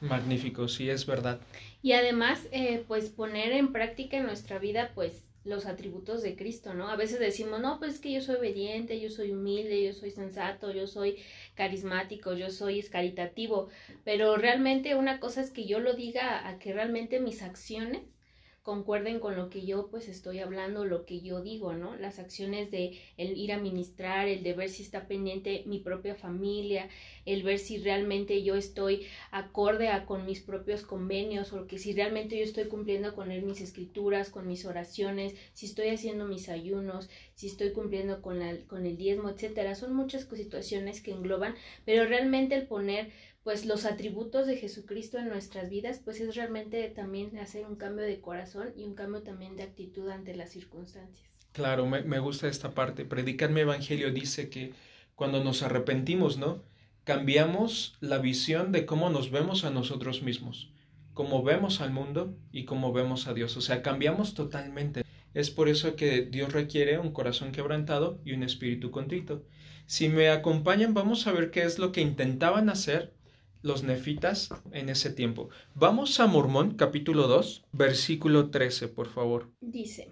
Magnífico, 0.00 0.68
sí, 0.68 0.88
es 0.88 1.06
verdad. 1.06 1.40
Y 1.82 1.92
además, 1.92 2.46
eh, 2.52 2.84
pues 2.86 3.08
poner 3.08 3.52
en 3.52 3.72
práctica 3.72 4.16
en 4.16 4.24
nuestra 4.24 4.58
vida, 4.58 4.92
pues 4.94 5.24
los 5.44 5.66
atributos 5.66 6.22
de 6.22 6.36
Cristo, 6.36 6.74
¿no? 6.74 6.88
A 6.88 6.96
veces 6.96 7.18
decimos, 7.18 7.60
no, 7.60 7.78
pues 7.78 7.94
es 7.94 8.00
que 8.00 8.12
yo 8.12 8.20
soy 8.20 8.36
obediente, 8.36 9.00
yo 9.00 9.10
soy 9.10 9.32
humilde, 9.32 9.82
yo 9.82 9.92
soy 9.92 10.10
sensato, 10.10 10.70
yo 10.72 10.86
soy 10.86 11.16
carismático, 11.54 12.34
yo 12.34 12.50
soy 12.50 12.82
caritativo, 12.82 13.68
pero 14.04 14.36
realmente 14.36 14.94
una 14.94 15.18
cosa 15.20 15.40
es 15.40 15.50
que 15.50 15.66
yo 15.66 15.80
lo 15.80 15.94
diga 15.94 16.46
a 16.48 16.58
que 16.58 16.72
realmente 16.72 17.20
mis 17.20 17.42
acciones 17.42 18.19
concuerden 18.62 19.20
con 19.20 19.36
lo 19.36 19.48
que 19.48 19.64
yo 19.64 19.88
pues 19.88 20.08
estoy 20.08 20.40
hablando, 20.40 20.84
lo 20.84 21.06
que 21.06 21.20
yo 21.20 21.40
digo, 21.40 21.72
¿no? 21.72 21.96
Las 21.96 22.18
acciones 22.18 22.70
de 22.70 22.98
el 23.16 23.36
ir 23.38 23.52
a 23.52 23.58
ministrar, 23.58 24.28
el 24.28 24.42
de 24.42 24.52
ver 24.52 24.68
si 24.68 24.82
está 24.82 25.08
pendiente 25.08 25.62
mi 25.66 25.78
propia 25.78 26.14
familia, 26.14 26.88
el 27.24 27.42
ver 27.42 27.58
si 27.58 27.78
realmente 27.78 28.42
yo 28.42 28.56
estoy 28.56 29.06
acorde 29.30 29.88
a 29.88 30.04
con 30.04 30.26
mis 30.26 30.40
propios 30.40 30.82
convenios 30.82 31.52
o 31.52 31.66
que 31.66 31.78
si 31.78 31.94
realmente 31.94 32.36
yo 32.36 32.44
estoy 32.44 32.64
cumpliendo 32.64 33.14
con 33.14 33.30
él 33.30 33.42
mis 33.42 33.62
escrituras, 33.62 34.28
con 34.28 34.46
mis 34.46 34.66
oraciones, 34.66 35.34
si 35.54 35.66
estoy 35.66 35.88
haciendo 35.88 36.26
mis 36.26 36.48
ayunos, 36.48 37.08
si 37.34 37.46
estoy 37.46 37.72
cumpliendo 37.72 38.20
con, 38.20 38.38
la, 38.38 38.58
con 38.66 38.84
el 38.84 38.98
diezmo, 38.98 39.30
etcétera. 39.30 39.74
Son 39.74 39.94
muchas 39.94 40.28
situaciones 40.30 41.00
que 41.00 41.12
engloban, 41.12 41.54
pero 41.86 42.04
realmente 42.04 42.54
el 42.54 42.66
poner 42.66 43.10
pues 43.42 43.64
los 43.64 43.86
atributos 43.86 44.46
de 44.46 44.56
Jesucristo 44.56 45.18
en 45.18 45.28
nuestras 45.28 45.70
vidas, 45.70 46.00
pues 46.04 46.20
es 46.20 46.34
realmente 46.34 46.86
también 46.88 47.38
hacer 47.38 47.66
un 47.66 47.76
cambio 47.76 48.04
de 48.04 48.20
corazón 48.20 48.72
y 48.76 48.84
un 48.84 48.94
cambio 48.94 49.22
también 49.22 49.56
de 49.56 49.62
actitud 49.62 50.08
ante 50.10 50.36
las 50.36 50.50
circunstancias. 50.50 51.28
Claro, 51.52 51.86
me, 51.86 52.02
me 52.02 52.18
gusta 52.18 52.48
esta 52.48 52.74
parte. 52.74 53.04
Predicar 53.04 53.50
mi 53.50 53.62
evangelio 53.62 54.12
dice 54.12 54.50
que 54.50 54.74
cuando 55.14 55.42
nos 55.42 55.62
arrepentimos, 55.62 56.38
¿no? 56.38 56.62
Cambiamos 57.04 57.96
la 58.00 58.18
visión 58.18 58.72
de 58.72 58.86
cómo 58.86 59.10
nos 59.10 59.30
vemos 59.30 59.64
a 59.64 59.70
nosotros 59.70 60.22
mismos, 60.22 60.72
cómo 61.14 61.42
vemos 61.42 61.80
al 61.80 61.90
mundo 61.90 62.36
y 62.52 62.66
cómo 62.66 62.92
vemos 62.92 63.26
a 63.26 63.34
Dios. 63.34 63.56
O 63.56 63.62
sea, 63.62 63.82
cambiamos 63.82 64.34
totalmente. 64.34 65.02
Es 65.32 65.50
por 65.50 65.68
eso 65.68 65.96
que 65.96 66.22
Dios 66.22 66.52
requiere 66.52 66.98
un 66.98 67.12
corazón 67.12 67.52
quebrantado 67.52 68.20
y 68.24 68.32
un 68.32 68.42
espíritu 68.42 68.90
contrito. 68.90 69.44
Si 69.86 70.08
me 70.08 70.28
acompañan, 70.28 70.94
vamos 70.94 71.26
a 71.26 71.32
ver 71.32 71.50
qué 71.50 71.62
es 71.62 71.78
lo 71.78 71.90
que 71.90 72.00
intentaban 72.00 72.68
hacer 72.68 73.14
los 73.62 73.82
nefitas 73.82 74.48
en 74.72 74.88
ese 74.88 75.10
tiempo. 75.10 75.50
Vamos 75.74 76.18
a 76.20 76.26
Mormón 76.26 76.74
capítulo 76.74 77.28
2, 77.28 77.64
versículo 77.72 78.50
13, 78.50 78.88
por 78.88 79.08
favor. 79.08 79.50
Dice, 79.60 80.10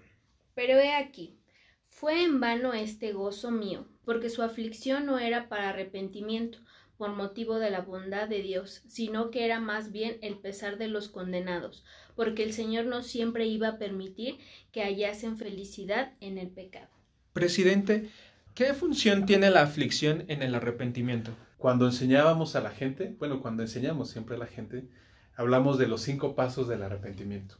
pero 0.55 0.77
he 0.77 0.93
aquí, 0.93 1.35
fue 1.83 2.23
en 2.23 2.39
vano 2.39 2.73
este 2.73 3.11
gozo 3.11 3.51
mío, 3.51 3.87
porque 4.05 4.29
su 4.29 4.41
aflicción 4.43 5.05
no 5.05 5.19
era 5.19 5.49
para 5.49 5.69
arrepentimiento 5.69 6.59
por 6.97 7.13
motivo 7.13 7.59
de 7.59 7.71
la 7.71 7.81
bondad 7.81 8.27
de 8.27 8.41
Dios, 8.41 8.83
sino 8.87 9.31
que 9.31 9.45
era 9.45 9.59
más 9.59 9.91
bien 9.91 10.17
el 10.21 10.37
pesar 10.37 10.77
de 10.77 10.89
los 10.89 11.07
condenados, 11.07 11.85
porque 12.15 12.43
el 12.43 12.51
Señor 12.51 12.85
no 12.85 13.01
siempre 13.01 13.47
iba 13.47 13.69
a 13.69 13.77
permitir 13.77 14.37
que 14.73 14.83
hallasen 14.83 15.37
felicidad 15.37 16.13
en 16.19 16.37
el 16.37 16.49
pecado. 16.49 16.89
Presidente, 17.31 18.09
¿qué 18.53 18.73
función 18.73 19.25
tiene 19.25 19.49
la 19.49 19.61
aflicción 19.61 20.25
en 20.27 20.43
el 20.43 20.55
arrepentimiento? 20.55 21.31
Cuando 21.59 21.85
enseñábamos 21.85 22.55
a 22.55 22.61
la 22.61 22.71
gente, 22.71 23.17
bueno, 23.19 23.41
cuando 23.41 23.63
enseñamos 23.63 24.09
siempre 24.09 24.37
a 24.37 24.39
la 24.39 24.45
gente, 24.45 24.87
hablamos 25.35 25.77
de 25.77 25.89
los 25.89 26.01
cinco 26.01 26.33
pasos 26.33 26.69
del 26.69 26.81
arrepentimiento. 26.81 27.57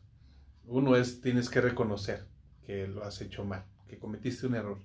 Uno 0.63 0.95
es 0.95 1.19
tienes 1.19 1.49
que 1.49 1.59
reconocer 1.59 2.25
que 2.65 2.87
lo 2.87 3.03
has 3.03 3.19
hecho 3.19 3.43
mal, 3.43 3.65
que 3.89 3.99
cometiste 3.99 4.47
un 4.47 4.55
error. 4.55 4.79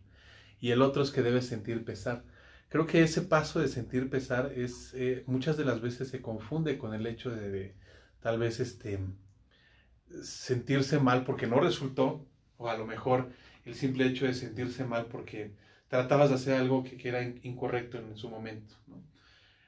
Y 0.58 0.72
el 0.72 0.82
otro 0.82 1.00
es 1.00 1.12
que 1.12 1.22
debes 1.22 1.46
sentir 1.46 1.84
pesar. 1.84 2.24
Creo 2.68 2.88
que 2.88 3.04
ese 3.04 3.22
paso 3.22 3.60
de 3.60 3.68
sentir 3.68 4.10
pesar 4.10 4.50
es 4.56 4.92
eh, 4.94 5.22
muchas 5.28 5.56
de 5.56 5.64
las 5.64 5.80
veces 5.80 6.08
se 6.08 6.20
confunde 6.20 6.76
con 6.76 6.92
el 6.92 7.06
hecho 7.06 7.30
de, 7.30 7.50
de, 7.50 7.76
tal 8.18 8.40
vez 8.40 8.58
este 8.58 8.98
sentirse 10.24 10.98
mal 10.98 11.24
porque 11.24 11.46
no 11.46 11.60
resultó 11.60 12.26
o 12.56 12.68
a 12.68 12.76
lo 12.76 12.84
mejor 12.84 13.30
el 13.64 13.76
simple 13.76 14.06
hecho 14.06 14.26
de 14.26 14.34
sentirse 14.34 14.84
mal 14.84 15.06
porque 15.06 15.54
tratabas 15.94 16.30
de 16.30 16.34
hacer 16.34 16.54
algo 16.54 16.82
que, 16.82 16.96
que 16.96 17.08
era 17.08 17.22
incorrecto 17.22 17.98
en 17.98 18.16
su 18.16 18.28
momento. 18.28 18.74
¿no? 18.88 19.00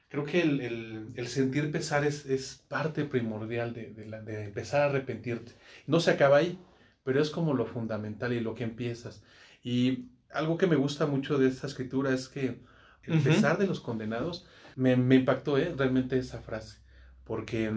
Creo 0.09 0.25
que 0.25 0.41
el, 0.41 0.59
el, 0.59 1.07
el, 1.15 1.27
sentir 1.29 1.71
pesar 1.71 2.03
es, 2.03 2.25
es 2.25 2.65
parte 2.67 3.05
primordial 3.05 3.73
de, 3.73 3.91
de, 3.93 4.05
la, 4.05 4.21
de, 4.21 4.43
empezar 4.43 4.81
a 4.81 4.85
arrepentirte. 4.87 5.53
No 5.85 6.01
se 6.01 6.11
acaba 6.11 6.35
ahí, 6.35 6.59
pero 7.05 7.21
es 7.21 7.29
como 7.29 7.53
lo 7.53 7.65
fundamental 7.65 8.33
y 8.33 8.41
lo 8.41 8.55
que 8.55 8.65
empiezas. 8.65 9.23
Y 9.63 10.09
algo 10.29 10.57
que 10.57 10.67
me 10.67 10.75
gusta 10.75 11.07
mucho 11.07 11.37
de 11.37 11.47
esta 11.47 11.65
escritura 11.65 12.13
es 12.13 12.27
que 12.27 12.59
el 13.03 13.13
uh 13.13 13.15
-huh. 13.15 13.23
pesar 13.23 13.57
de 13.57 13.67
los 13.67 13.79
condenados 13.79 14.45
me, 14.75 14.97
me 14.97 15.15
impactó 15.15 15.57
¿eh? 15.57 15.73
realmente 15.77 16.17
esa 16.17 16.41
frase, 16.41 16.79
porque 17.23 17.71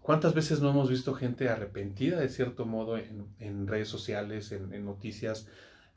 ¿cuántas 0.00 0.34
veces 0.34 0.60
no 0.60 0.70
hemos 0.70 0.90
visto 0.90 1.14
gente 1.14 1.48
arrepentida 1.48 2.18
de 2.18 2.28
cierto 2.28 2.66
modo 2.66 2.98
en, 2.98 3.28
en 3.38 3.68
redes 3.68 3.86
sociales, 3.86 4.50
en, 4.50 4.72
en 4.72 4.84
noticias? 4.84 5.46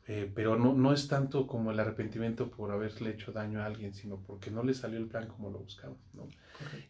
Eh, 0.09 0.31
pero 0.33 0.57
no, 0.57 0.73
no 0.73 0.93
es 0.93 1.09
tanto 1.09 1.47
como 1.47 1.71
el 1.71 1.79
arrepentimiento 1.81 2.49
por 2.49 2.71
haberle 2.71 3.09
hecho 3.09 3.33
daño 3.33 3.61
a 3.61 3.65
alguien, 3.65 3.93
sino 3.93 4.21
porque 4.21 4.49
no 4.49 4.63
le 4.63 4.73
salió 4.73 4.97
el 4.97 5.07
plan 5.07 5.27
como 5.27 5.49
lo 5.49 5.59
buscaban. 5.59 5.97
¿no? 6.13 6.29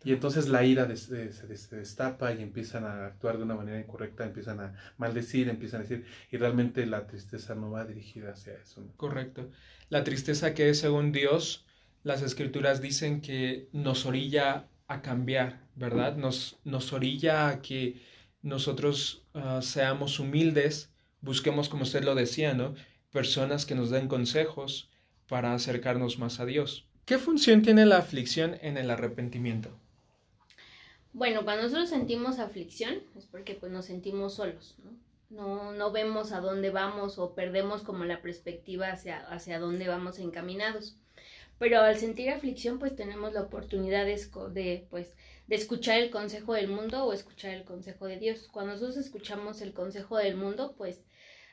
Y 0.03 0.13
entonces 0.13 0.47
la 0.49 0.63
ira 0.63 0.85
des, 0.85 1.09
des, 1.09 1.35
se 1.35 1.75
destapa 1.75 2.31
y 2.33 2.43
empiezan 2.43 2.83
a 2.83 3.07
actuar 3.07 3.37
de 3.37 3.43
una 3.43 3.55
manera 3.55 3.79
incorrecta, 3.79 4.23
empiezan 4.23 4.59
a 4.59 4.73
maldecir, 4.97 5.49
empiezan 5.49 5.79
a 5.79 5.83
decir, 5.83 6.05
y 6.31 6.37
realmente 6.37 6.85
la 6.85 7.07
tristeza 7.07 7.55
no 7.55 7.71
va 7.71 7.85
dirigida 7.85 8.33
hacia 8.33 8.53
eso. 8.53 8.81
¿no? 8.81 8.91
Correcto. 8.97 9.49
La 9.89 10.03
tristeza 10.03 10.53
que 10.53 10.69
es 10.69 10.79
según 10.79 11.11
Dios, 11.11 11.65
las 12.03 12.21
escrituras 12.21 12.81
dicen 12.81 13.21
que 13.21 13.67
nos 13.73 14.05
orilla 14.05 14.67
a 14.87 15.01
cambiar, 15.01 15.65
¿verdad? 15.75 16.17
Nos, 16.17 16.59
nos 16.63 16.93
orilla 16.93 17.49
a 17.49 17.61
que 17.63 18.01
nosotros 18.43 19.25
uh, 19.33 19.61
seamos 19.61 20.19
humildes, 20.19 20.93
busquemos, 21.21 21.67
como 21.67 21.83
usted 21.83 22.03
lo 22.03 22.15
decía, 22.15 22.53
¿no? 22.53 22.75
Personas 23.17 23.65
que 23.65 23.73
nos 23.73 23.89
den 23.89 24.07
consejos 24.07 24.91
para 25.27 25.55
acercarnos 25.55 26.19
más 26.19 26.39
a 26.39 26.45
Dios. 26.45 26.85
¿Qué 27.03 27.17
función 27.17 27.63
tiene 27.63 27.87
la 27.87 27.97
aflicción 27.97 28.59
en 28.61 28.77
el 28.77 28.91
arrepentimiento? 28.91 29.71
Bueno, 31.13 31.43
cuando 31.43 31.63
nosotros 31.63 31.89
sentimos 31.89 32.37
aflicción 32.37 32.99
es 33.17 33.25
porque 33.25 33.55
pues 33.55 33.71
nos 33.71 33.85
sentimos 33.85 34.35
solos, 34.35 34.75
¿no? 34.83 34.91
No, 35.31 35.71
no 35.71 35.91
vemos 35.91 36.31
a 36.31 36.41
dónde 36.41 36.69
vamos 36.69 37.17
o 37.17 37.33
perdemos 37.33 37.81
como 37.81 38.05
la 38.05 38.21
perspectiva 38.21 38.91
hacia, 38.91 39.17
hacia 39.31 39.57
dónde 39.57 39.87
vamos 39.87 40.19
encaminados. 40.19 40.95
Pero 41.57 41.79
al 41.79 41.97
sentir 41.97 42.29
aflicción 42.29 42.77
pues 42.77 42.95
tenemos 42.95 43.33
la 43.33 43.41
oportunidad 43.41 44.05
de, 44.05 44.21
de, 44.51 44.85
pues, 44.91 45.15
de 45.47 45.55
escuchar 45.55 45.97
el 45.97 46.11
consejo 46.11 46.53
del 46.53 46.67
mundo 46.67 47.03
o 47.03 47.13
escuchar 47.13 47.55
el 47.55 47.63
consejo 47.63 48.05
de 48.05 48.17
Dios. 48.17 48.47
Cuando 48.51 48.73
nosotros 48.73 48.97
escuchamos 48.97 49.61
el 49.61 49.73
consejo 49.73 50.17
del 50.17 50.35
mundo 50.35 50.75
pues 50.77 51.01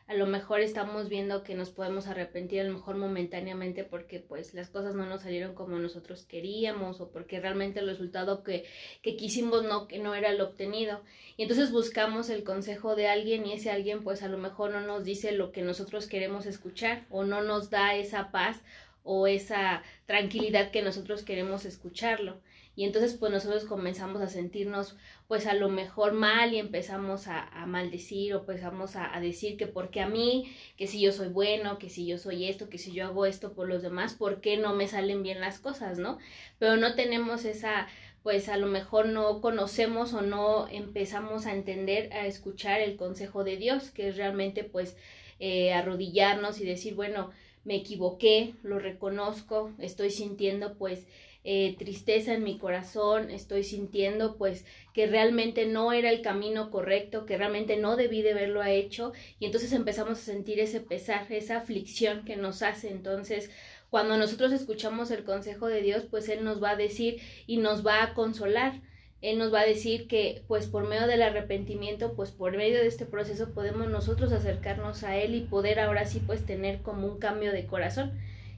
a 0.07 0.15
lo 0.15 0.27
mejor 0.27 0.61
estamos 0.61 1.09
viendo 1.09 1.43
que 1.45 1.55
nos 1.55 1.71
podemos 1.71 2.07
arrepentir 2.07 2.61
a 2.61 2.65
lo 2.65 2.75
mejor 2.75 2.97
momentáneamente 2.97 3.85
porque 3.85 4.21
pues 4.21 4.53
las 4.53 4.69
cosas 4.69 4.95
no 4.95 5.07
nos 5.07 5.23
salieron 5.23 5.55
como 5.55 5.79
nosotros 5.79 6.25
queríamos 6.25 7.01
o 7.01 7.11
porque 7.11 7.41
realmente 7.41 7.81
el 7.81 7.87
resultado 7.87 8.43
que, 8.43 8.65
que 9.01 9.17
quisimos 9.17 9.65
no, 9.65 9.89
que 9.89 9.99
no 9.99 10.15
era 10.15 10.29
el 10.29 10.41
obtenido. 10.43 11.01
Y 11.39 11.43
entonces 11.43 11.73
buscamos 11.73 12.29
el 12.29 12.45
consejo 12.45 12.97
de 12.97 13.09
alguien 13.09 13.47
y 13.47 13.55
ese 13.55 13.71
alguien 13.71 14.05
pues 14.05 14.23
a 14.23 14.29
lo 14.29 14.37
mejor 14.37 14.73
no 14.73 14.81
nos 14.83 15.05
dice 15.05 15.33
lo 15.33 15.53
que 15.53 15.63
nosotros 15.63 16.07
queremos 16.07 16.45
escuchar 16.45 17.07
o 17.09 17.25
no 17.25 17.43
nos 17.43 17.71
da 17.71 17.95
esa 17.95 18.31
paz 18.31 18.61
o 19.05 19.27
esa 19.27 19.83
tranquilidad 20.05 20.71
que 20.71 20.83
nosotros 20.83 21.23
queremos 21.23 21.65
escucharlo 21.65 22.41
y 22.77 22.85
entonces 22.85 23.15
pues 23.15 23.31
nosotros 23.31 23.65
comenzamos 23.65 24.21
a 24.21 24.29
sentirnos 24.29 24.97
pues 25.29 25.47
a 25.47 25.55
lo 25.55 25.69
mejor 25.69 26.13
mal 26.13 26.53
y 26.53 26.59
empezamos 26.59 27.29
a, 27.29 27.49
maldecir 27.67 28.35
o 28.35 28.41
empezamos 28.41 28.97
a, 28.97 29.15
a, 29.15 29.21
decir 29.21 29.57
que 29.57 29.67
porque 29.67 30.01
a 30.01 30.09
mí, 30.09 30.53
que 30.77 30.87
si 30.87 31.01
yo 31.01 31.13
soy 31.13 31.29
bueno, 31.29 31.79
que 31.79 31.89
si 31.89 32.07
yo 32.07 32.19
soy 32.19 32.47
esto, 32.47 32.69
que 32.69 32.79
si 32.79 32.93
yo 32.93 33.07
hago 33.07 33.27
esto 33.27 33.53
por 33.53 33.69
los 33.69 33.83
demás, 33.83 34.15
¿por 34.15 34.41
qué 34.41 34.57
no 34.57 34.75
me 34.75 34.89
salen 34.89 35.23
bien 35.23 35.41
las 35.41 35.59
cosas, 35.59 35.99
no? 35.99 36.19
Pero 36.59 36.77
no 36.77 36.95
tenemos 36.95 37.45
esa 37.45 37.89
pues 38.25 38.49
a 38.49 38.57
lo 38.57 38.67
mejor 38.67 39.07
no 39.07 39.43
conocemos 39.43 40.15
o 40.15 40.23
no 40.23 40.67
empezamos 40.69 41.45
a 41.45 41.53
entender, 41.53 42.11
a 42.15 42.27
escuchar 42.27 42.81
el 42.81 42.97
consejo 42.97 43.45
de 43.45 43.59
Dios, 43.59 43.91
que 43.91 44.09
es 44.09 44.17
realmente 44.17 44.65
pues 44.65 44.97
eh, 45.41 45.75
arrodillarnos 45.75 46.59
y 46.59 46.65
decir, 46.65 46.95
bueno, 46.95 47.33
me 47.65 47.77
equivoqué, 47.77 48.55
lo 48.63 48.79
reconozco, 48.79 49.73
estoy 49.79 50.09
sintiendo 50.09 50.79
pues 50.79 51.07
eh, 51.47 51.77
tristeza 51.79 52.33
en 52.33 52.43
mi 52.43 52.57
corazón, 52.57 53.31
estoy 53.31 53.65
sintiendo 53.65 54.37
pues 54.37 54.65
que 54.95 55.07
realmente 55.07 55.67
no 55.67 55.93
era 55.93 56.09
el 56.09 56.23
camino 56.23 56.71
correcto, 56.71 57.27
que 57.27 57.37
realmente 57.37 57.77
no 57.77 57.97
debí 57.97 58.23
de 58.23 58.33
haberlo 58.33 58.65
hecho 58.65 59.13
y 59.39 59.45
entonces 59.45 59.75
empezamos 59.75 60.19
a 60.19 60.23
sentir 60.23 60.59
ese 60.59 60.81
pesar, 60.81 61.31
esa 61.31 61.59
aflicción 61.59 62.25
que 62.25 62.37
nos 62.37 62.63
hace. 62.63 62.89
Entonces, 62.91 63.51
cuando 63.91 64.17
nosotros 64.17 64.53
escuchamos 64.53 65.11
el 65.11 65.25
consejo 65.25 65.69
de 65.69 65.83
Dios, 65.83 66.05
pues 66.11 66.31
Él 66.31 66.45
nos 66.45 66.63
va 66.63 66.71
a 66.71 66.77
decir 66.77 67.21
y 67.47 67.59
nos 67.59 67.87
va 67.87 68.03
a 68.03 68.15
consolar. 68.15 68.81
él 69.21 69.39
nos 69.39 69.53
va 69.53 69.61
a 69.61 69.67
decir 69.67 70.07
que 70.09 70.43
pues 70.49 70.67
por 70.67 70.89
medio 70.89 71.07
del 71.07 71.23
arrepentimiento, 71.23 72.15
pues 72.15 72.31
por 72.31 72.57
medio 72.57 72.79
de 72.79 72.87
este 72.87 73.07
proceso 73.07 73.53
podemos 73.55 73.89
nosotros 73.89 74.33
acercarnos 74.33 75.03
a 75.05 75.17
Él 75.17 75.35
y 75.35 75.41
poder 75.43 75.79
ahora 75.81 76.07
sí 76.07 76.21
pues 76.27 76.45
tener 76.47 76.83
como 76.83 77.07
un 77.07 77.19
cambio 77.19 77.53
de 77.53 77.67
corazón, 77.67 78.13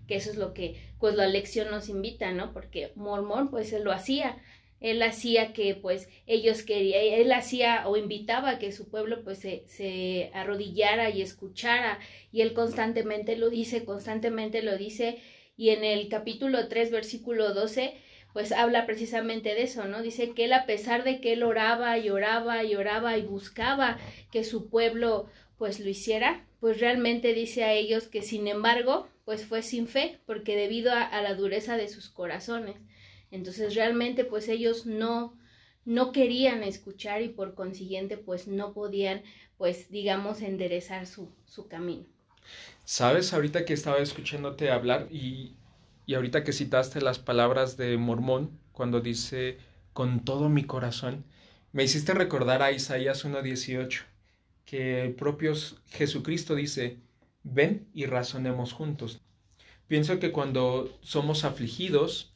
que 0.07 0.17
eso 0.17 0.31
es 0.31 0.37
lo 0.37 0.55
que 0.55 0.81
pues 0.99 1.15
la 1.15 1.27
lección 1.27 1.71
nos 1.71 1.89
invita, 1.89 2.33
¿no? 2.33 2.53
Porque 2.53 2.93
Mormón 2.95 3.51
pues 3.51 3.73
él 3.73 3.85
lo 3.85 3.93
hacía, 3.93 4.39
él 4.81 5.03
hacía 5.03 5.53
que 5.53 5.75
pues 5.75 6.09
ellos 6.27 6.63
querían, 6.63 7.21
él 7.21 7.33
hacía 7.33 7.89
o 7.89 7.97
invitaba 7.97 8.51
a 8.51 8.59
que 8.59 8.73
su 8.73 8.89
pueblo 8.89 9.23
pues 9.25 9.39
se, 9.39 9.65
se 9.67 10.31
arrodillara 10.35 11.11
y 11.11 11.23
escuchara. 11.23 11.99
Y 12.33 12.43
él 12.43 12.53
constantemente 12.53 13.37
lo 13.37 13.51
dice, 13.51 13.85
constantemente 13.85 14.63
lo 14.63 14.77
dice. 14.77 15.19
Y 15.57 15.71
en 15.71 15.85
el 15.85 16.09
capítulo 16.09 16.69
3 16.69 16.91
versículo 16.91 17.55
12 17.55 17.95
pues 18.37 18.52
habla 18.52 18.85
precisamente 18.85 19.55
de 19.55 19.62
eso, 19.62 19.87
¿no? 19.87 20.02
Dice 20.02 20.33
que 20.33 20.45
él 20.45 20.52
a 20.52 20.66
pesar 20.66 21.05
de 21.05 21.23
que 21.23 21.33
él 21.33 21.43
oraba 21.43 21.97
y 21.97 22.11
oraba 22.11 22.62
y 22.64 22.76
oraba 22.76 23.16
y 23.16 23.23
buscaba 23.23 23.97
que 24.31 24.45
su 24.45 24.69
pueblo 24.69 25.31
pues 25.57 25.81
lo 25.81 25.88
hiciera, 25.88 26.45
pues 26.61 26.78
realmente 26.78 27.33
dice 27.33 27.64
a 27.64 27.73
ellos 27.73 28.09
que 28.09 28.21
sin 28.21 28.47
embargo 28.47 29.09
pues 29.25 29.47
fue 29.47 29.62
sin 29.62 29.88
fe, 29.88 30.21
porque 30.26 30.55
debido 30.55 30.93
a, 30.93 31.02
a 31.02 31.23
la 31.23 31.35
dureza 31.35 31.78
de 31.78 31.88
sus 31.88 32.11
corazones. 32.11 32.76
Entonces 33.31 33.75
realmente 33.75 34.26
pues 34.26 34.50
ellos 34.50 34.85
no, 34.85 35.35
no 35.87 36.12
querían 36.12 36.62
escuchar 36.62 37.23
y 37.23 37.31
por 37.31 37.55
consiguiente 37.55 38.19
pues 38.19 38.49
no 38.49 38.75
podían 38.75 39.23
pues 39.57 39.90
digamos 39.90 40.43
enderezar 40.43 41.07
su, 41.07 41.31
su 41.47 41.69
camino. 41.69 42.05
Sabes, 42.85 43.33
ahorita 43.33 43.64
que 43.64 43.73
estaba 43.73 43.97
escuchándote 43.97 44.71
hablar 44.71 45.09
y 45.11 45.57
y 46.07 46.15
ahorita 46.15 46.45
que 46.45 46.53
citaste 46.53 47.01
las 47.01 47.19
palabras 47.19 47.77
de 47.77 47.97
Mormón, 47.99 48.59
cuando 48.73 49.01
dice 49.01 49.59
con 49.93 50.25
todo 50.25 50.49
mi 50.49 50.65
corazón, 50.65 51.25
me 51.73 51.83
hiciste 51.83 52.15
recordar 52.15 52.63
a 52.63 52.71
Isaías 52.71 53.25
1.18, 53.25 54.05
que 54.65 55.03
el 55.03 55.15
propio 55.15 55.55
Jesucristo 55.89 56.55
dice, 56.55 56.99
ven 57.43 57.89
y 57.93 58.07
razonemos 58.07 58.73
juntos. 58.73 59.21
Pienso 59.89 60.21
que 60.21 60.31
cuando 60.31 60.97
somos 61.03 61.45
afligidos, 61.45 62.33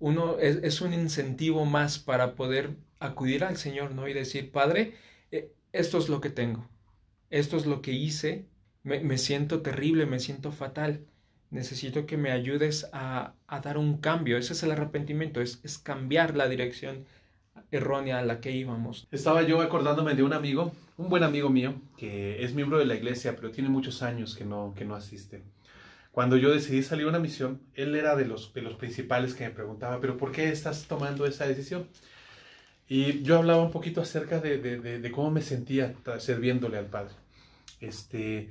uno 0.00 0.38
es, 0.38 0.80
un 0.80 0.92
incentivo 0.92 1.64
más 1.64 2.00
para 2.00 2.34
poder 2.34 2.76
acudir 2.98 3.44
al 3.44 3.56
Señor, 3.56 3.92
¿no? 3.92 4.08
Y 4.08 4.14
decir, 4.14 4.50
Padre, 4.50 4.94
eh, 5.30 5.52
esto 5.72 5.98
es 5.98 6.08
lo 6.08 6.20
que 6.20 6.30
tengo, 6.30 6.68
esto 7.30 7.56
es 7.56 7.66
lo 7.66 7.82
que 7.82 7.92
hice, 7.92 8.46
me 8.82 9.16
siento 9.16 9.62
terrible, 9.62 10.06
me 10.06 10.18
siento 10.18 10.50
fatal 10.50 11.06
necesito 11.52 12.06
que 12.06 12.16
me 12.16 12.32
ayudes 12.32 12.88
a, 12.92 13.34
dar 13.62 13.78
un 13.78 13.98
cambio. 13.98 14.38
Ese 14.38 14.54
es 14.54 14.62
el 14.62 14.72
arrepentimiento, 14.72 15.40
es, 15.40 15.60
es, 15.62 15.78
cambiar 15.78 16.34
la 16.34 16.48
dirección 16.48 17.04
errónea 17.70 18.18
a 18.18 18.24
la 18.24 18.40
que 18.40 18.50
íbamos. 18.50 19.06
Estaba 19.12 19.42
yo 19.42 19.60
acordándome 19.60 20.14
de 20.14 20.22
un 20.22 20.32
amigo, 20.32 20.72
un 20.96 21.08
buen 21.08 21.22
amigo 21.22 21.50
mío, 21.50 21.74
que 21.96 22.42
es 22.42 22.54
miembro 22.54 22.78
de 22.78 22.86
la 22.86 22.94
iglesia, 22.94 23.36
pero 23.36 23.50
tiene 23.50 23.68
muchos 23.68 24.02
años 24.02 24.34
que 24.34 24.44
no, 24.44 24.74
que 24.76 24.84
no 24.84 24.94
asiste. 24.94 25.42
Cuando 26.10 26.36
yo 26.36 26.50
decidí 26.50 26.82
salir 26.82 27.06
a 27.06 27.10
una 27.10 27.18
misión, 27.18 27.60
él 27.74 27.94
era 27.94 28.16
de 28.16 28.26
los, 28.26 28.52
de 28.52 28.62
los 28.62 28.74
principales 28.74 29.34
que 29.34 29.44
me 29.44 29.50
preguntaba, 29.50 30.00
pero 30.00 30.16
¿por 30.16 30.32
qué 30.32 30.50
estás 30.50 30.86
tomando 30.86 31.26
esa 31.26 31.46
decisión? 31.46 31.86
Y 32.88 33.22
yo 33.22 33.38
hablaba 33.38 33.62
un 33.62 33.70
poquito 33.70 34.00
acerca 34.00 34.40
de, 34.40 34.58
de, 34.58 35.00
de 35.00 35.12
cómo 35.12 35.30
me 35.30 35.40
sentía 35.40 35.94
sirviéndole 36.18 36.78
al 36.78 36.86
Padre. 36.86 37.14
Este, 37.80 38.50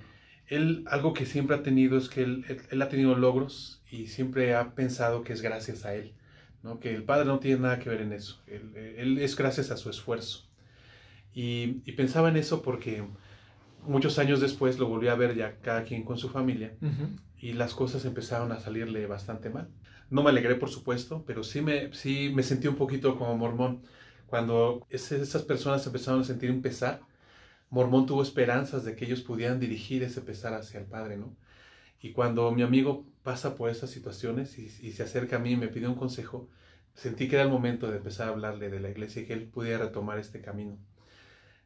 él 0.52 0.84
algo 0.88 1.14
que 1.14 1.26
siempre 1.26 1.56
ha 1.56 1.64
tenido 1.64 1.98
es 1.98 2.10
que 2.10 2.24
él, 2.24 2.46
él, 2.70 2.82
ha 2.82 2.90
tenido 2.90 3.16
logros 3.16 3.82
y 3.90 4.08
siempre 4.08 4.54
ha 4.54 4.76
pensado 4.76 5.24
que 5.24 5.32
es 5.32 5.42
gracias 5.42 5.86
a 5.86 5.96
él, 5.96 6.14
¿no? 6.62 6.80
que 6.80 6.94
el 6.94 7.04
padre 7.04 7.26
no 7.26 7.40
tiene 7.40 7.62
nada 7.62 7.80
que 7.80 7.90
ver 7.90 8.02
en 8.02 8.12
eso, 8.12 8.44
él, 8.48 8.76
él 8.76 9.18
es 9.18 9.36
gracias 9.36 9.72
a 9.72 9.78
su 9.78 9.90
esfuerzo. 9.90 10.50
Y, 11.34 11.82
y, 11.86 11.94
pensaba 11.94 12.28
en 12.28 12.36
eso 12.36 12.62
porque 12.62 13.06
muchos 13.88 14.20
años 14.20 14.42
después 14.42 14.78
lo 14.78 14.90
volví 14.90 15.08
a 15.08 15.16
ver 15.16 15.34
ya 15.34 15.56
cada 15.62 15.86
quien 15.86 16.04
con 16.04 16.18
su 16.18 16.28
familia 16.28 16.74
y 17.38 17.54
las 17.54 17.74
cosas 17.74 18.04
empezaron 18.04 18.52
a 18.52 18.60
salirle 18.60 19.08
bastante 19.08 19.50
mal. 19.50 19.70
No 20.10 20.24
me 20.24 20.32
alegré, 20.32 20.56
por 20.56 20.70
supuesto, 20.70 21.24
pero 21.26 21.46
sí 21.46 21.62
me, 21.62 21.94
sí 21.94 22.34
me 22.36 22.44
sentí 22.44 22.68
un 22.68 22.76
poquito 22.76 23.18
como 23.18 23.38
mormón 23.38 23.84
cuando 24.28 24.86
esas 24.90 25.44
personas 25.44 25.88
empezaron 25.88 26.20
a 26.20 26.26
sentir 26.26 26.52
un 26.52 26.62
pesar 26.62 27.00
Mormón 27.72 28.06
tuvo 28.06 28.22
esperanzas 28.22 28.84
de 28.84 28.96
que 28.96 29.06
ellos 29.06 29.22
pudieran 29.22 29.60
dirigir 29.60 30.04
ese 30.04 30.22
pesar 30.22 30.54
hacia 30.54 30.80
el 30.80 30.86
Padre, 30.86 31.18
¿no? 31.18 31.36
Y 32.02 32.12
cuando 32.12 32.52
mi 32.52 32.64
amigo 32.64 33.08
pasa 33.24 33.56
por 33.56 33.70
esas 33.70 33.90
situaciones 33.90 34.60
y, 34.60 34.70
se 34.70 35.04
acerca 35.04 35.38
a 35.38 35.40
mí 35.40 35.52
y 35.52 35.56
me 35.58 35.70
pide 35.70 35.88
un 35.88 35.96
consejo, 35.96 36.50
sentí 36.94 37.30
que 37.30 37.36
era 37.36 37.46
el 37.46 37.50
momento 37.50 37.90
de 37.90 37.98
empezar 37.98 38.28
a 38.28 38.32
hablarle 38.32 38.70
de 38.70 38.82
la 38.82 38.90
iglesia 38.90 39.22
y 39.22 39.26
que 39.26 39.34
él 39.34 39.48
pudiera 39.48 39.86
retomar 39.86 40.20
este 40.20 40.42
camino. 40.42 40.78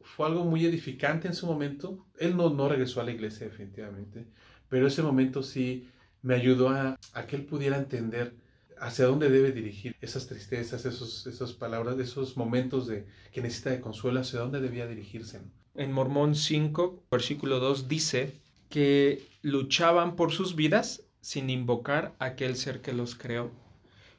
Fue 0.02 0.26
algo 0.26 0.44
muy 0.44 0.64
edificante 0.64 1.26
en 1.26 1.34
su 1.34 1.46
momento. 1.46 2.06
Él 2.18 2.36
no, 2.36 2.50
no 2.50 2.68
regresó 2.68 3.00
a 3.00 3.04
la 3.04 3.10
iglesia 3.10 3.48
definitivamente, 3.48 4.26
pero 4.68 4.86
ese 4.86 5.02
momento 5.02 5.42
sí 5.42 5.90
me 6.22 6.34
ayudó 6.34 6.68
a, 6.68 6.98
que 7.26 7.34
él 7.34 7.46
pudiera 7.46 7.78
entender 7.78 8.36
hacia 8.78 9.06
dónde 9.06 9.28
debe 9.28 9.50
dirigir 9.50 9.96
esas 10.00 10.28
tristezas, 10.28 10.84
esos, 10.84 11.26
esas 11.26 11.52
palabras, 11.52 11.98
esos 11.98 12.36
momentos 12.36 12.86
de, 12.86 13.06
que 13.32 13.42
necesita 13.42 13.70
de 13.70 13.80
consuelo, 13.80 14.20
hacia 14.20 14.38
dónde 14.38 14.60
debía 14.60 14.86
dirigirse. 14.86 15.40
En 15.78 15.92
Mormón 15.92 16.34
5, 16.34 17.04
versículo 17.10 17.60
2 17.60 17.88
dice 17.88 18.32
que 18.68 19.26
luchaban 19.42 20.16
por 20.16 20.32
sus 20.32 20.56
vidas 20.56 21.02
sin 21.20 21.50
invocar 21.50 22.14
a 22.18 22.26
aquel 22.26 22.56
ser 22.56 22.80
que 22.80 22.92
los 22.92 23.14
creó. 23.14 23.50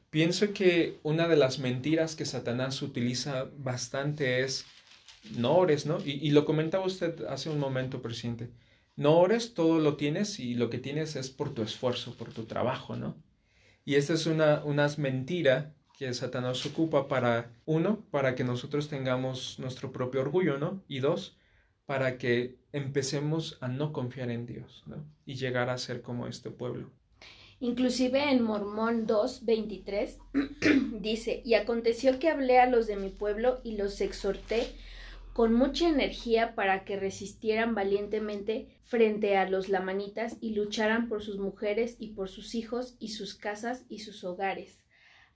Pienso 0.10 0.54
que 0.54 1.00
una 1.04 1.28
de 1.28 1.36
las 1.36 1.60
mentiras 1.60 2.16
que 2.16 2.26
Satanás 2.26 2.82
utiliza 2.82 3.48
bastante 3.58 4.42
es 4.44 4.66
no 5.36 5.58
ores, 5.58 5.86
¿no? 5.86 5.98
Y, 6.06 6.32
lo 6.32 6.46
comentaba 6.46 6.86
usted 6.86 7.26
hace 7.26 7.50
un 7.50 7.60
momento, 7.60 8.02
presidente. 8.02 8.50
No 8.96 9.18
ores, 9.18 9.54
todo 9.54 9.80
lo 9.80 9.96
tienes 9.96 10.40
y 10.40 10.54
lo 10.54 10.70
que 10.70 10.78
tienes 10.78 11.16
es 11.16 11.30
por 11.30 11.54
tu 11.54 11.62
esfuerzo, 11.62 12.16
por 12.16 12.34
tu 12.34 12.46
trabajo, 12.46 12.96
¿no? 12.96 13.16
Y 13.84 13.96
esta 13.96 14.14
es 14.14 14.26
una, 14.26 14.64
una 14.64 14.88
mentira 14.98 15.74
que 15.98 16.14
Satanás 16.14 16.66
ocupa 16.66 17.08
para, 17.08 17.52
uno, 17.66 18.06
para 18.12 18.36
que 18.36 18.44
nosotros 18.44 18.88
tengamos 18.88 19.60
nuestro 19.60 19.92
propio 19.92 20.22
orgullo, 20.22 20.58
¿no? 20.58 20.84
Y 20.88 21.00
dos, 21.00 21.38
para 21.88 22.18
que 22.18 22.58
empecemos 22.74 23.58
a 23.62 23.70
no 23.70 23.94
confiar 23.94 24.30
en 24.30 24.46
Dios, 24.46 24.84
¿no? 24.86 25.04
Y 25.26 25.36
llegar 25.36 25.70
a 25.70 25.78
ser 25.78 26.02
como 26.02 26.28
este 26.28 26.52
pueblo. 26.52 26.92
Inclusive 27.60 28.30
en 28.30 28.44
Mormón 28.44 29.08
2, 29.08 29.46
23 29.46 30.20
dice, 31.02 31.42
y 31.44 31.56
aconteció 31.56 32.20
que 32.20 32.30
hablé 32.30 32.60
a 32.60 32.68
los 32.68 32.86
de 32.88 32.98
mi 32.98 33.10
pueblo 33.10 33.62
y 33.64 33.78
los 33.78 34.00
exhorté 34.02 34.68
con 35.34 35.54
mucha 35.54 35.88
energía 35.88 36.56
para 36.56 36.84
que 36.84 37.00
resistieran 37.00 37.74
valientemente 37.74 38.68
frente 38.84 39.38
a 39.38 39.50
los 39.50 39.70
lamanitas 39.70 40.38
y 40.42 40.56
lucharan 40.56 41.08
por 41.08 41.24
sus 41.24 41.40
mujeres 41.40 41.96
y 42.00 42.10
por 42.10 42.28
sus 42.28 42.54
hijos 42.54 42.96
y 43.00 43.10
sus 43.10 43.34
casas 43.34 43.86
y 43.88 44.00
sus 44.00 44.24
hogares. 44.24 44.84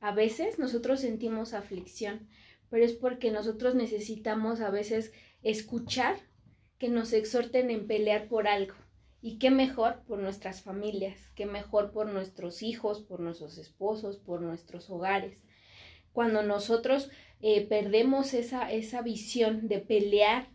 A 0.01 0.11
veces 0.11 0.59
nosotros 0.59 0.99
sentimos 0.99 1.53
aflicción, 1.53 2.27
pero 2.69 2.83
es 2.83 2.93
porque 2.93 3.31
nosotros 3.31 3.73
necesitamos 3.73 4.59
a 4.59 4.69
veces 4.69 5.13
escuchar 5.43 6.17
que 6.82 6.89
nos 6.89 7.13
exhorten 7.13 7.70
en 7.70 7.86
pelear 7.86 8.28
por 8.28 8.48
algo. 8.48 8.74
Y 9.22 9.38
qué 9.38 9.52
mejor 9.52 10.02
por 10.08 10.17
nuestras 10.17 10.63
familias, 10.63 11.15
qué 11.36 11.46
mejor 11.46 11.91
por 11.91 12.08
nuestros 12.08 12.63
hijos, 12.63 13.04
por 13.04 13.20
nuestros 13.20 13.60
esposos, 13.60 14.17
por 14.17 14.41
nuestros 14.41 14.89
hogares. 14.89 15.38
Cuando 16.12 16.41
nosotros 16.41 17.12
eh, 17.39 17.67
perdemos 17.67 18.34
esa, 18.34 18.72
esa 18.72 19.04
visión 19.04 19.67
de 19.67 19.78
pelear 19.78 20.50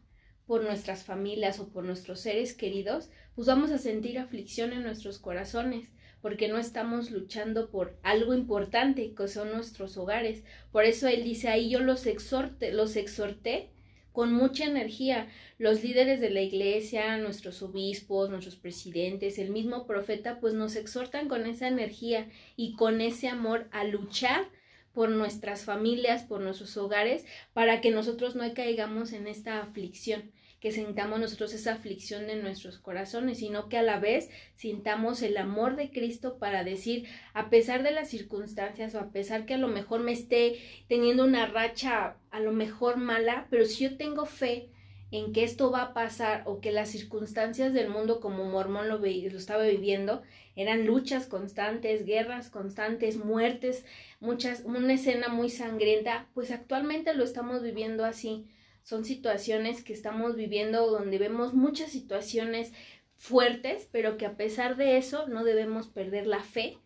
por 0.49 0.65
nuestras 0.65 1.05
familias 1.05 1.61
o 1.61 1.69
por 1.69 1.85
nuestros 1.85 2.19
seres 2.19 2.55
queridos, 2.55 3.09
pues 3.37 3.47
vamos 3.47 3.71
a 3.71 3.79
sentir 3.79 4.19
aflicción 4.19 4.73
en 4.73 4.83
nuestros 4.83 5.21
corazones, 5.21 5.93
porque 6.23 6.49
no 6.49 6.59
estamos 6.59 7.13
luchando 7.13 7.71
por 7.71 7.97
algo 8.03 8.35
importante 8.35 9.15
que 9.15 9.29
son 9.29 9.53
nuestros 9.53 9.97
hogares. 9.97 10.43
Por 10.73 10.87
eso 10.87 11.07
él 11.07 11.23
dice 11.23 11.47
ahí 11.47 11.71
yo 11.71 11.79
los 11.79 12.05
exhorte, 12.05 12.73
los 12.73 12.97
exhorté 12.97 13.71
con 14.17 14.33
mucha 14.33 14.65
energía. 14.65 15.29
Los 15.59 15.85
líderes 15.85 16.23
de 16.23 16.31
la 16.31 16.41
iglesia, 16.41 17.19
nuestros 17.19 17.61
obispos, 17.61 18.31
nuestros 18.31 18.57
presidentes, 18.57 19.39
el 19.39 19.51
mismo 19.51 19.87
profeta, 19.87 20.41
pues 20.41 20.55
nos 20.55 20.75
exhortan 20.75 21.29
con 21.29 21.45
esa 21.45 21.69
energía 21.69 22.27
y 22.57 22.77
con 22.77 23.03
ese 23.03 23.29
amor 23.29 23.69
a 23.73 23.85
luchar 23.85 24.49
por 24.95 25.11
nuestras 25.11 25.67
familias, 25.67 26.23
por 26.23 26.41
nuestros 26.41 26.79
hogares, 26.79 27.27
para 27.53 27.83
que 27.83 27.91
nosotros 27.91 28.37
no 28.37 28.55
caigamos 28.55 29.13
en 29.13 29.27
esta 29.27 29.61
aflicción, 29.61 30.33
que 30.61 30.73
sintamos 30.73 31.21
nosotros 31.21 31.53
esa 31.55 31.75
aflicción 31.75 32.27
de 32.27 32.37
nuestros 32.37 32.79
corazones, 32.79 33.39
sino 33.39 33.69
que 33.69 33.79
a 33.79 33.83
la 33.83 33.99
vez 33.99 34.31
sintamos 34.55 35.23
el 35.23 35.37
amor 35.37 35.77
de 35.77 35.91
Cristo 35.91 36.39
para 36.39 36.65
decir, 36.65 37.07
a 37.35 37.51
pesar 37.51 37.83
de 37.83 37.93
las 37.93 38.09
circunstancias 38.09 38.95
o 38.95 39.01
a 39.01 39.11
pesar 39.11 39.47
que 39.47 39.55
a 39.55 39.59
lo 39.59 39.69
mejor 39.69 40.01
me 40.01 40.13
esté 40.13 40.59
teniendo 40.89 41.25
una 41.25 41.47
racha 41.47 42.17
a 42.31 42.41
lo 42.41 42.53
mejor 42.53 42.97
mala, 42.97 43.47
pero 43.51 43.65
si 43.67 43.85
yo 43.85 43.97
tengo 43.97 44.25
fe 44.27 44.71
en 45.11 45.33
que 45.33 45.45
esto 45.45 45.71
va 45.71 45.83
a 45.83 45.95
pasar 45.95 46.43
o 46.47 46.61
que 46.61 46.73
las 46.73 46.91
circunstancias 46.91 47.73
del 47.73 47.89
mundo 47.89 48.21
como 48.21 48.45
Mormón 48.45 48.89
lo, 48.89 48.99
lo 48.99 49.05
estaba 49.07 49.65
viviendo 49.65 50.23
eran 50.57 50.87
luchas 50.87 51.27
constantes, 51.27 52.07
guerras 52.07 52.49
constantes, 52.49 53.17
muertes, 53.17 53.85
muchas, 54.21 54.63
una 54.65 54.95
escena 54.95 55.29
muy 55.29 55.51
sangrienta, 55.51 56.27
pues 56.35 56.51
actualmente 56.51 57.15
lo 57.15 57.25
estamos 57.25 57.63
viviendo 57.63 58.05
así. 58.05 58.47
Son 58.87 59.05
situaciones 59.05 59.83
que 59.83 59.93
estamos 59.93 60.37
viviendo 60.37 60.89
donde 60.89 61.19
vemos 61.19 61.55
muchas 61.55 61.91
situaciones 61.91 62.73
fuertes, 63.17 63.89
pero 63.91 64.17
que 64.17 64.27
a 64.27 64.37
pesar 64.37 64.77
de 64.77 64.97
eso 64.97 65.27
no 65.27 65.43
debemos 65.43 65.89
perder 65.89 66.29
la 66.29 66.45
fe 66.45 66.79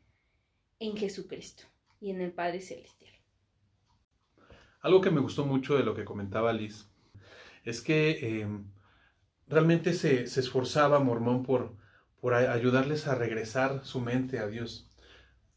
en 0.79 0.97
Jesucristo 0.97 1.65
y 2.01 2.09
en 2.09 2.23
el 2.23 2.33
Padre 2.33 2.63
Celestial. 2.63 3.13
Algo 4.81 5.03
que 5.03 5.11
me 5.11 5.21
gustó 5.21 5.45
mucho 5.45 5.77
de 5.77 5.85
lo 5.85 5.95
que 5.95 6.07
comentaba 6.07 6.55
Liz 6.55 6.89
es 7.65 7.83
que 7.83 8.41
em, 8.41 8.65
realmente 9.47 9.93
se, 9.93 10.23
esforzaba 10.23 11.01
Mormón 11.01 11.43
por, 11.43 11.77
por 12.19 12.33
ayudarles 12.33 13.09
a 13.09 13.15
regresar 13.15 13.85
su 13.85 14.01
mente 14.01 14.39
a 14.39 14.47
Dios. 14.47 14.91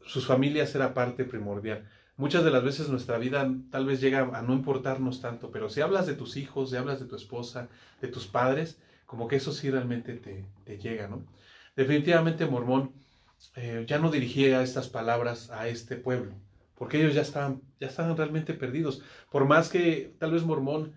Sus 0.02 0.26
familias 0.26 0.74
era 0.74 0.92
parte 0.92 1.24
primordial. 1.24 1.88
Muchas 2.16 2.44
de 2.44 2.50
las 2.52 2.62
veces 2.62 2.88
nuestra 2.88 3.18
vida 3.18 3.52
tal 3.70 3.86
vez 3.86 4.00
llega 4.00 4.20
a 4.20 4.42
no 4.42 4.52
importarnos 4.52 5.20
tanto, 5.20 5.50
pero 5.50 5.68
si 5.68 5.80
hablas 5.80 6.06
de 6.06 6.14
tus 6.14 6.36
hijos, 6.36 6.70
si 6.70 6.76
hablas 6.76 7.00
de 7.00 7.06
tu 7.06 7.16
esposa, 7.16 7.68
de 8.00 8.06
tus 8.06 8.26
padres, 8.26 8.78
como 9.04 9.26
que 9.26 9.36
eso 9.36 9.52
sí 9.52 9.68
realmente 9.68 10.14
te, 10.14 10.78
llega, 10.78 11.08
¿no? 11.08 11.24
Definitivamente 11.74 12.46
Mormón 12.46 12.92
eh, 13.56 13.84
ya 13.88 13.98
no 13.98 14.10
dirigía 14.12 14.62
estas 14.62 14.88
palabras 14.88 15.50
a 15.50 15.66
este 15.66 15.96
pueblo, 15.96 16.32
porque 16.76 17.00
ellos 17.00 17.14
ya 17.14 17.22
estaban, 17.22 17.62
ya 17.80 17.88
estaban 17.88 18.16
realmente 18.16 18.54
perdidos. 18.54 19.02
Por 19.30 19.46
más 19.46 19.68
que 19.68 20.14
tal 20.20 20.32
vez 20.32 20.44
Mormón 20.44 20.92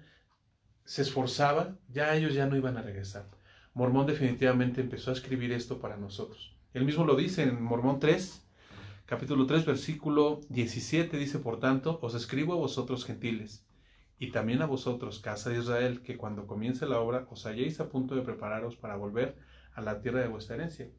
se 0.85 1.01
esforzaba, 1.01 1.75
ya 1.89 2.15
ellos 2.15 2.35
ya 2.35 2.45
no 2.45 2.55
iban 2.55 2.77
a 2.77 2.83
regresar. 2.83 3.25
Mormón 3.73 4.05
definitivamente 4.05 4.81
empezó 4.81 5.09
a 5.09 5.13
escribir 5.13 5.51
esto 5.51 5.79
para 5.79 5.97
nosotros. 5.97 6.55
Él 6.73 6.85
mismo 6.85 7.05
lo 7.05 7.15
dice 7.15 7.43
en 7.43 7.61
Mormón 7.61 7.99
3, 7.99 8.46
capítulo 9.07 9.45
3, 9.47 9.65
versículo 9.65 10.41
17, 10.49 11.17
dice, 11.17 11.39
por 11.39 11.61
tanto, 11.61 11.97
os 12.01 12.13
escribo 12.13 12.51
a 12.51 12.57
vosotros 12.57 13.05
gentiles, 13.05 13.65
y 14.19 14.31
también 14.31 14.61
a 14.61 14.65
vosotros, 14.65 15.19
casa 15.19 15.49
de 15.49 15.59
Israel, 15.59 16.01
que 16.01 16.17
cuando 16.17 16.45
comience 16.45 16.85
la 16.85 16.99
obra 16.99 17.25
os 17.31 17.45
halléis 17.45 17.79
a 17.79 17.87
punto 17.87 18.15
de 18.15 18.21
prepararos 18.21 18.75
para 18.75 18.97
volver 18.97 19.37
a 19.73 19.81
la 19.81 20.01
tierra 20.01 20.19
de 20.19 20.27
vuestra 20.27 20.57
herencia. 20.57 20.89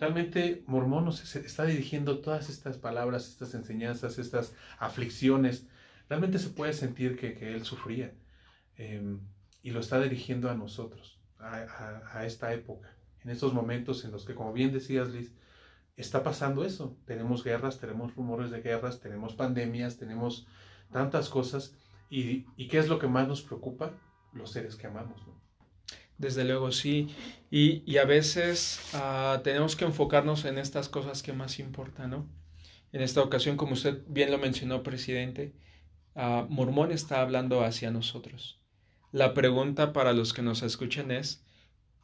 Realmente 0.00 0.64
Mormón 0.66 1.04
nos 1.04 1.36
está 1.36 1.64
dirigiendo 1.64 2.18
todas 2.18 2.50
estas 2.50 2.76
palabras, 2.76 3.28
estas 3.28 3.54
enseñanzas, 3.54 4.18
estas 4.18 4.54
aflicciones. 4.80 5.68
Realmente 6.08 6.40
se 6.40 6.48
puede 6.48 6.72
sentir 6.72 7.16
que, 7.16 7.54
él 7.54 7.64
sufría. 7.64 8.14
Em, 8.76 9.20
y 9.62 9.70
lo 9.70 9.78
está 9.78 10.00
dirigiendo 10.00 10.50
a 10.50 10.54
nosotros, 10.54 11.20
a, 11.38 12.26
esta 12.26 12.52
época, 12.52 12.96
en 13.22 13.30
estos 13.30 13.52
momentos 13.54 14.04
en 14.04 14.10
los 14.10 14.24
que, 14.24 14.34
como 14.34 14.52
bien 14.52 14.72
decías, 14.72 15.10
Liz, 15.10 15.32
está 15.96 16.22
pasando 16.22 16.64
eso. 16.64 16.96
Tenemos 17.04 17.44
guerras, 17.44 17.78
tenemos 17.78 18.14
rumores 18.14 18.50
de 18.50 18.62
guerras, 18.62 19.00
tenemos 19.00 19.34
pandemias, 19.34 19.96
tenemos 19.96 20.46
tantas 20.90 21.28
cosas. 21.28 21.74
¿Y, 22.08 22.44
qué 22.68 22.78
es 22.78 22.88
lo 22.88 22.98
que 22.98 23.06
más 23.06 23.26
nos 23.26 23.42
preocupa? 23.42 23.92
Los 24.32 24.50
seres 24.52 24.76
que 24.76 24.86
amamos. 24.86 25.20
Desde 26.18 26.44
luego, 26.44 26.70
sí. 26.72 27.14
Y, 27.50 27.96
a 27.96 28.04
veces 28.04 28.80
ah, 28.94 29.40
tenemos 29.42 29.76
que 29.76 29.84
enfocarnos 29.84 30.44
en 30.44 30.58
estas 30.58 30.88
cosas 30.88 31.22
que 31.22 31.32
más 31.32 31.58
importan, 31.58 32.10
¿no? 32.10 32.28
En 32.92 33.00
esta 33.00 33.22
ocasión, 33.22 33.56
como 33.56 33.72
usted 33.72 34.02
bien 34.06 34.30
lo 34.30 34.38
mencionó, 34.38 34.82
presidente, 34.82 35.54
uh, 36.14 36.44
Mormón 36.50 36.92
está 36.92 37.22
hablando 37.22 37.64
hacia 37.64 37.90
nosotros. 37.90 38.60
La 39.12 39.32
pregunta 39.32 39.94
para 39.94 40.12
los 40.12 40.34
que 40.34 40.42
nos 40.42 40.62
escuchan 40.62 41.10
es, 41.10 41.42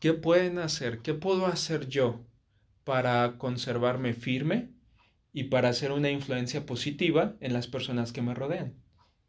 ¿qué 0.01 0.15
pueden 0.15 0.59
hacer? 0.59 1.01
¿Qué 1.01 1.13
puedo 1.13 1.47
hacer 1.47 1.89
yo 1.89 2.25
para 2.89 3.37
conservarme 3.37 4.15
firme 4.15 4.71
y 5.35 5.45
para 5.45 5.69
hacer 5.69 5.93
una 5.93 6.11
influencia 6.11 6.65
positiva 6.65 7.37
en 7.41 7.53
las 7.53 7.67
personas 7.67 8.13
que 8.13 8.23
me 8.23 8.33
rodean? 8.33 8.83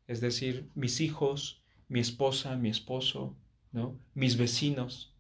Es 0.07 0.21
decir, 0.21 0.69
mis 0.75 1.01
hijos, 1.01 1.61
mi 1.89 1.99
esposa, 1.99 2.55
mi 2.55 2.69
esposo, 2.69 3.35
¿no? 3.73 3.99
mis 4.13 4.37
vecinos. 4.37 5.13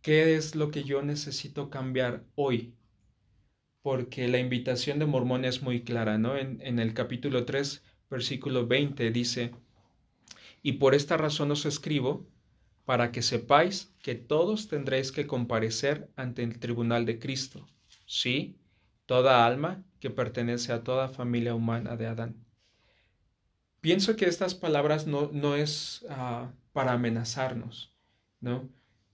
¿Qué 0.00 0.36
es 0.36 0.54
lo 0.54 0.70
que 0.70 0.84
yo 0.84 1.02
necesito 1.02 1.70
cambiar 1.70 2.24
hoy? 2.36 2.76
Porque 3.82 4.28
la 4.28 4.38
invitación 4.38 5.00
de 5.00 5.06
Mormón 5.06 5.44
es 5.44 5.62
muy 5.62 5.82
clara, 5.82 6.18
¿no? 6.18 6.36
En, 6.36 6.60
en 6.62 6.78
el 6.78 6.94
capítulo 6.94 7.46
3, 7.46 7.82
versículo 8.08 8.68
20 8.68 9.10
dice, 9.10 9.50
y 10.62 10.74
por 10.74 10.94
esta 10.94 11.16
razón 11.16 11.50
os 11.50 11.66
escribo, 11.66 12.28
para 12.84 13.12
que 13.12 13.22
sepáis 13.22 13.92
que 14.02 14.14
todos 14.14 14.68
tendréis 14.68 15.12
que 15.12 15.26
comparecer 15.26 16.10
ante 16.16 16.42
el 16.42 16.58
tribunal 16.58 17.06
de 17.06 17.18
Cristo. 17.18 17.66
Sí, 18.06 18.58
toda 19.06 19.46
alma 19.46 19.84
que 20.00 20.10
pertenece 20.10 20.72
a 20.72 20.82
toda 20.82 21.08
familia 21.08 21.54
humana 21.54 21.96
de 21.96 22.06
Adán. 22.06 22.44
Pienso 23.80 24.16
que 24.16 24.26
estas 24.26 24.54
palabras 24.54 25.06
no, 25.06 25.30
no 25.32 25.56
es 25.56 26.04
ah, 26.10 26.52
para 26.72 26.92
amenazarnos, 26.92 27.94
¿no? 28.40 28.68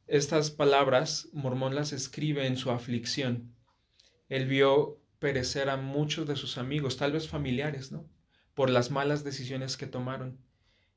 Estas 0.07 0.51
palabras 0.51 1.29
Mormón 1.33 1.75
las 1.75 1.93
escribe 1.93 2.47
en 2.47 2.57
su 2.57 2.71
aflicción. 2.71 3.55
Él 4.29 4.47
vio 4.47 5.01
perecer 5.19 5.69
a 5.69 5.77
muchos 5.77 6.27
de 6.27 6.37
sus 6.37 6.59
amigos, 6.59 6.97
tal 6.97 7.13
vez 7.13 7.29
familiares, 7.29 7.93
¿no? 7.93 8.09
Por 8.55 8.71
las 8.71 8.91
malas 8.91 9.25
decisiones 9.25 9.77
que 9.77 9.87
tomaron 9.87 10.39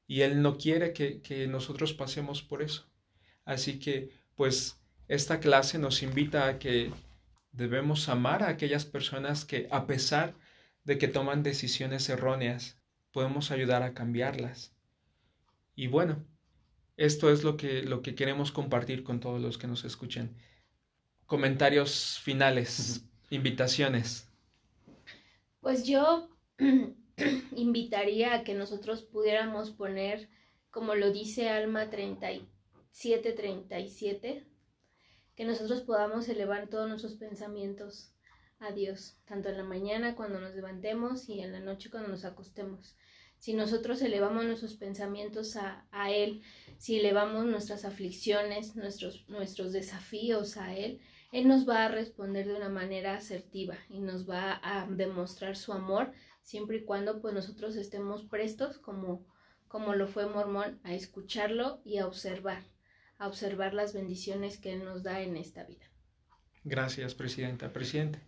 y 0.09 0.23
Él 0.23 0.41
no 0.41 0.57
quiere 0.57 0.91
que, 0.91 1.47
nosotros 1.47 1.93
pasemos 1.93 2.41
por 2.41 2.63
eso. 2.63 2.87
Así 3.45 3.77
que, 3.77 4.09
pues, 4.35 4.81
esta 5.07 5.39
clase 5.39 5.77
nos 5.77 6.01
invita 6.01 6.47
a 6.47 6.57
que 6.57 6.91
debemos 7.51 8.09
amar 8.09 8.41
a 8.41 8.49
aquellas 8.49 8.85
personas 8.85 9.45
que, 9.45 9.67
a 9.69 9.85
pesar 9.85 10.33
de 10.83 10.97
que 10.97 11.07
toman 11.07 11.43
decisiones 11.43 12.09
erróneas, 12.09 12.79
podemos 13.11 13.51
ayudar 13.51 13.83
a 13.83 13.93
cambiarlas. 13.93 14.73
Y 15.75 15.85
bueno, 15.85 16.25
esto 16.97 17.31
es 17.31 17.43
lo 17.43 17.55
que, 17.55 17.83
lo 17.83 18.01
que 18.01 18.15
queremos 18.15 18.51
compartir 18.51 19.03
con 19.03 19.19
todos 19.19 19.39
los 19.39 19.59
que 19.59 19.67
nos 19.67 19.85
escuchen. 19.85 20.35
Comentarios 21.27 22.19
finales, 22.23 23.05
invitaciones. 23.29 24.27
Pues 25.59 25.85
yo 25.85 26.29
invitaría 27.55 28.33
a 28.33 28.43
que 28.43 28.53
nosotros 28.53 29.03
pudiéramos 29.03 29.71
poner, 29.71 30.29
como 30.71 30.95
lo 30.95 31.11
dice 31.11 31.49
Alma 31.49 31.89
3737, 31.89 34.45
que 35.35 35.45
nosotros 35.45 35.81
podamos 35.81 36.29
elevar 36.29 36.67
todos 36.67 36.87
nuestros 36.87 37.15
pensamientos 37.15 38.13
a 38.59 38.71
Dios, 38.71 39.17
tanto 39.25 39.49
en 39.49 39.57
la 39.57 39.63
mañana 39.63 40.15
cuando 40.15 40.39
nos 40.39 40.53
levantemos 40.53 41.27
y 41.29 41.41
en 41.41 41.53
la 41.53 41.61
noche 41.61 41.89
cuando 41.89 42.09
nos 42.09 42.25
acostemos. 42.25 42.95
Si 43.37 43.53
nosotros 43.53 44.01
elevamos 44.01 44.43
nuestros 44.43 44.75
pensamientos 44.75 45.55
a, 45.55 45.87
a 45.91 46.11
Él, 46.11 46.41
si 46.77 46.99
elevamos 46.99 47.45
nuestras 47.45 47.85
aflicciones, 47.85 48.75
nuestros, 48.75 49.29
nuestros 49.29 49.71
desafíos 49.71 50.57
a 50.57 50.75
Él, 50.75 50.99
Él 51.31 51.47
nos 51.47 51.65
va 51.67 51.85
a 51.85 51.89
responder 51.89 52.47
de 52.47 52.55
una 52.55 52.67
manera 52.67 53.13
asertiva 53.13 53.77
y 53.87 53.99
nos 53.99 54.29
va 54.29 54.59
a 54.61 54.85
demostrar 54.87 55.55
su 55.55 55.71
amor 55.71 56.11
siempre 56.49 56.77
y 56.77 56.83
cuando 56.83 57.21
pues 57.21 57.35
nosotros 57.35 57.75
estemos 57.75 58.23
prestos 58.23 58.79
como, 58.79 59.23
como 59.67 59.93
lo 59.93 60.07
fue 60.07 60.25
Mormón 60.25 60.79
a 60.83 60.95
escucharlo 60.95 61.79
y 61.85 61.99
a 61.99 62.07
observar, 62.07 62.63
a 63.19 63.27
observar 63.27 63.75
las 63.75 63.93
bendiciones 63.93 64.57
que 64.57 64.73
Él 64.73 64.83
nos 64.83 65.03
da 65.03 65.21
en 65.21 65.37
esta 65.37 65.63
vida. 65.63 65.85
Gracias, 66.63 67.13
Presidenta. 67.13 67.71
Presidente. 67.71 68.19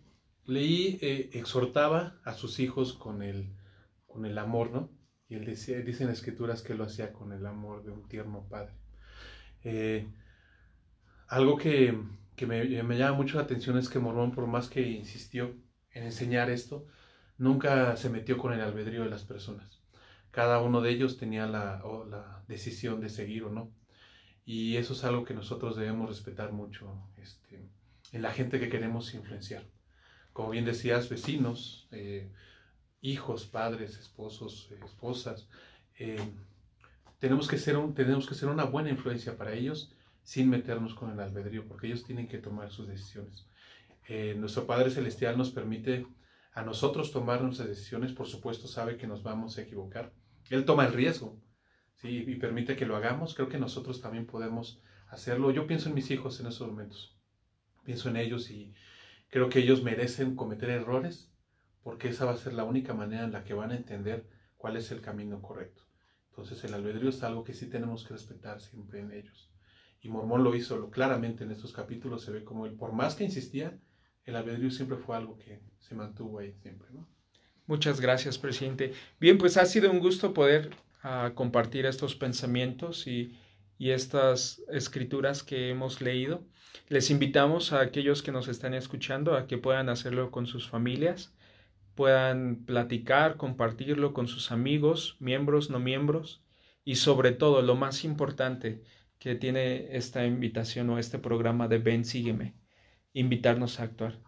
Leí, 0.44 1.00
eh, 1.02 1.30
exhortaba 1.32 2.20
a 2.24 2.34
sus 2.34 2.60
hijos 2.60 2.92
con 2.92 3.22
el, 3.22 3.56
con 4.06 4.24
el 4.24 4.38
amor, 4.38 4.70
¿no? 4.70 4.90
Y 5.28 5.34
él 5.34 5.44
decía, 5.44 5.80
dice 5.80 6.04
en 6.04 6.10
escrituras 6.10 6.62
que 6.62 6.74
lo 6.74 6.84
hacía 6.84 7.12
con 7.12 7.32
el 7.32 7.44
amor 7.44 7.82
de 7.82 7.90
un 7.90 8.06
tierno 8.06 8.46
padre. 8.48 8.74
Eh, 9.64 10.08
algo 11.26 11.56
que, 11.56 12.00
que 12.36 12.46
me, 12.46 12.82
me, 12.84 12.98
llama 12.98 13.16
mucho 13.16 13.38
la 13.38 13.44
atención 13.44 13.78
es 13.78 13.88
que 13.88 13.98
Mormón, 13.98 14.30
por 14.32 14.46
más 14.46 14.68
que 14.68 14.82
insistió 14.82 15.56
en 15.90 16.04
enseñar 16.04 16.50
esto, 16.50 16.86
nunca 17.38 17.96
se 17.96 18.10
metió 18.10 18.38
con 18.38 18.52
el 18.52 18.60
albedrío 18.60 19.04
de 19.04 19.10
las 19.10 19.24
personas. 19.24 19.80
Cada 20.30 20.60
uno 20.60 20.80
de 20.80 20.90
ellos 20.90 21.18
tenía 21.18 21.46
la, 21.46 22.42
decisión 22.48 23.00
de 23.00 23.08
seguir 23.08 23.44
o 23.44 23.50
no. 23.50 23.70
Y 24.44 24.76
eso 24.76 24.94
es 24.94 25.04
algo 25.04 25.24
que 25.24 25.34
nosotros 25.34 25.76
debemos 25.76 26.08
respetar 26.08 26.52
mucho 26.52 27.06
este, 27.16 27.68
en 28.12 28.22
la 28.22 28.32
gente 28.32 28.58
que 28.58 28.68
queremos 28.68 29.14
influenciar. 29.14 29.64
Como 30.32 30.50
bien 30.50 30.64
decías, 30.64 31.08
vecinos, 31.08 31.86
eh, 31.92 32.30
hijos, 33.02 33.46
padres, 33.46 33.98
esposos, 33.98 34.70
esposas. 34.84 35.48
Eh, 35.98 36.18
tenemos, 37.18 37.46
que 37.46 37.58
ser 37.58 37.76
tenemos 37.94 38.26
que 38.26 38.34
ser 38.34 38.48
una 38.48 38.64
buena 38.64 38.90
influencia 38.90 39.36
para 39.36 39.52
ellos 39.52 39.92
sin 40.24 40.48
meternos 40.48 40.94
con 40.94 41.10
el 41.10 41.20
albedrío, 41.20 41.66
porque 41.66 41.88
ellos 41.88 42.04
tienen 42.04 42.28
que 42.28 42.38
tomar 42.38 42.70
sus 42.70 42.88
decisiones. 42.88 43.46
Eh, 44.08 44.34
nuestro 44.36 44.66
Padre 44.66 44.90
Celestial 44.90 45.36
nos 45.36 45.50
permite 45.50 46.06
a 46.52 46.62
nosotros 46.62 47.12
tomar 47.12 47.42
nuestras 47.42 47.68
decisiones, 47.68 48.12
por 48.12 48.26
supuesto 48.26 48.68
sabe 48.68 48.96
que 48.96 49.06
nos 49.06 49.22
vamos 49.22 49.58
a 49.58 49.62
equivocar. 49.62 50.12
Él 50.50 50.64
toma 50.64 50.86
el 50.86 50.92
riesgo. 50.92 51.40
¿sí? 51.96 52.24
y 52.26 52.34
permite 52.36 52.76
que 52.76 52.86
lo 52.86 52.96
hagamos, 52.96 53.34
creo 53.34 53.48
que 53.48 53.58
nosotros 53.58 54.00
también 54.00 54.26
podemos 54.26 54.82
hacerlo. 55.08 55.50
Yo 55.50 55.66
pienso 55.66 55.88
en 55.88 55.94
mis 55.94 56.10
hijos 56.10 56.40
en 56.40 56.46
esos 56.46 56.68
momentos, 56.68 57.16
pienso 57.84 58.08
en 58.08 58.16
ellos 58.16 58.50
y 58.50 58.74
creo 59.28 59.48
que 59.48 59.60
ellos 59.60 59.82
merecen 59.82 60.34
cometer 60.34 60.70
errores 60.70 61.32
porque 61.82 62.08
esa 62.08 62.24
va 62.24 62.32
a 62.32 62.36
ser 62.36 62.54
la 62.54 62.64
única 62.64 62.94
manera 62.94 63.24
en 63.24 63.32
la 63.32 63.44
que 63.44 63.54
van 63.54 63.70
a 63.70 63.76
entender 63.76 64.28
cuál 64.56 64.76
es 64.76 64.90
el 64.90 65.00
camino 65.00 65.40
correcto. 65.42 65.82
Entonces 66.30 66.62
el 66.64 66.74
albedrío 66.74 67.10
es 67.10 67.22
algo 67.22 67.44
que 67.44 67.54
sí 67.54 67.68
tenemos 67.68 68.04
que 68.04 68.14
respetar 68.14 68.60
siempre 68.60 69.00
en 69.00 69.12
ellos. 69.12 69.52
Y 70.00 70.08
Mormón 70.08 70.42
lo 70.42 70.54
hizo 70.54 70.90
claramente 70.90 71.44
en 71.44 71.50
estos 71.50 71.72
capítulos, 71.72 72.22
se 72.22 72.32
ve 72.32 72.44
como 72.44 72.66
él, 72.66 72.74
por 72.74 72.92
más 72.92 73.14
que 73.14 73.24
insistía, 73.24 73.78
el 74.24 74.36
albedrío 74.36 74.70
siempre 74.70 74.96
fue 74.96 75.16
algo 75.16 75.38
que 75.38 75.60
se 75.80 75.94
mantuvo 75.94 76.38
ahí 76.38 76.52
siempre, 76.62 76.88
¿no? 76.92 77.06
Muchas 77.66 78.00
gracias, 78.00 78.38
presidente. 78.38 78.92
Bien, 79.20 79.38
pues 79.38 79.56
ha 79.56 79.66
sido 79.66 79.90
un 79.90 80.00
gusto 80.00 80.34
poder 80.34 80.70
uh, 81.04 81.32
compartir 81.34 81.86
estos 81.86 82.14
pensamientos 82.14 83.06
y, 83.06 83.38
y 83.78 83.90
estas 83.90 84.62
escrituras 84.68 85.42
que 85.42 85.70
hemos 85.70 86.00
leído. 86.00 86.44
Les 86.88 87.10
invitamos 87.10 87.72
a 87.72 87.80
aquellos 87.80 88.22
que 88.22 88.32
nos 88.32 88.48
están 88.48 88.74
escuchando 88.74 89.36
a 89.36 89.46
que 89.46 89.58
puedan 89.58 89.88
hacerlo 89.88 90.30
con 90.30 90.46
sus 90.46 90.68
familias, 90.68 91.34
puedan 91.94 92.64
platicar, 92.64 93.36
compartirlo 93.36 94.12
con 94.12 94.26
sus 94.26 94.50
amigos, 94.50 95.16
miembros, 95.20 95.70
no 95.70 95.78
miembros, 95.78 96.42
y 96.84 96.96
sobre 96.96 97.32
todo, 97.32 97.62
lo 97.62 97.76
más 97.76 98.04
importante 98.04 98.82
que 99.18 99.34
tiene 99.36 99.96
esta 99.96 100.26
invitación 100.26 100.90
o 100.90 100.98
este 100.98 101.18
programa 101.18 101.68
de 101.68 101.78
Ven, 101.78 102.04
sígueme, 102.04 102.54
invitarnos 103.14 103.80
a 103.80 103.84
actuar. 103.84 104.20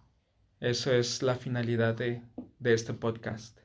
Eso 0.61 0.93
es 0.93 1.23
la 1.23 1.37
finalidad 1.37 1.95
de, 1.97 2.23
de 2.59 2.75
este 2.75 2.95
podcast. 2.95 3.59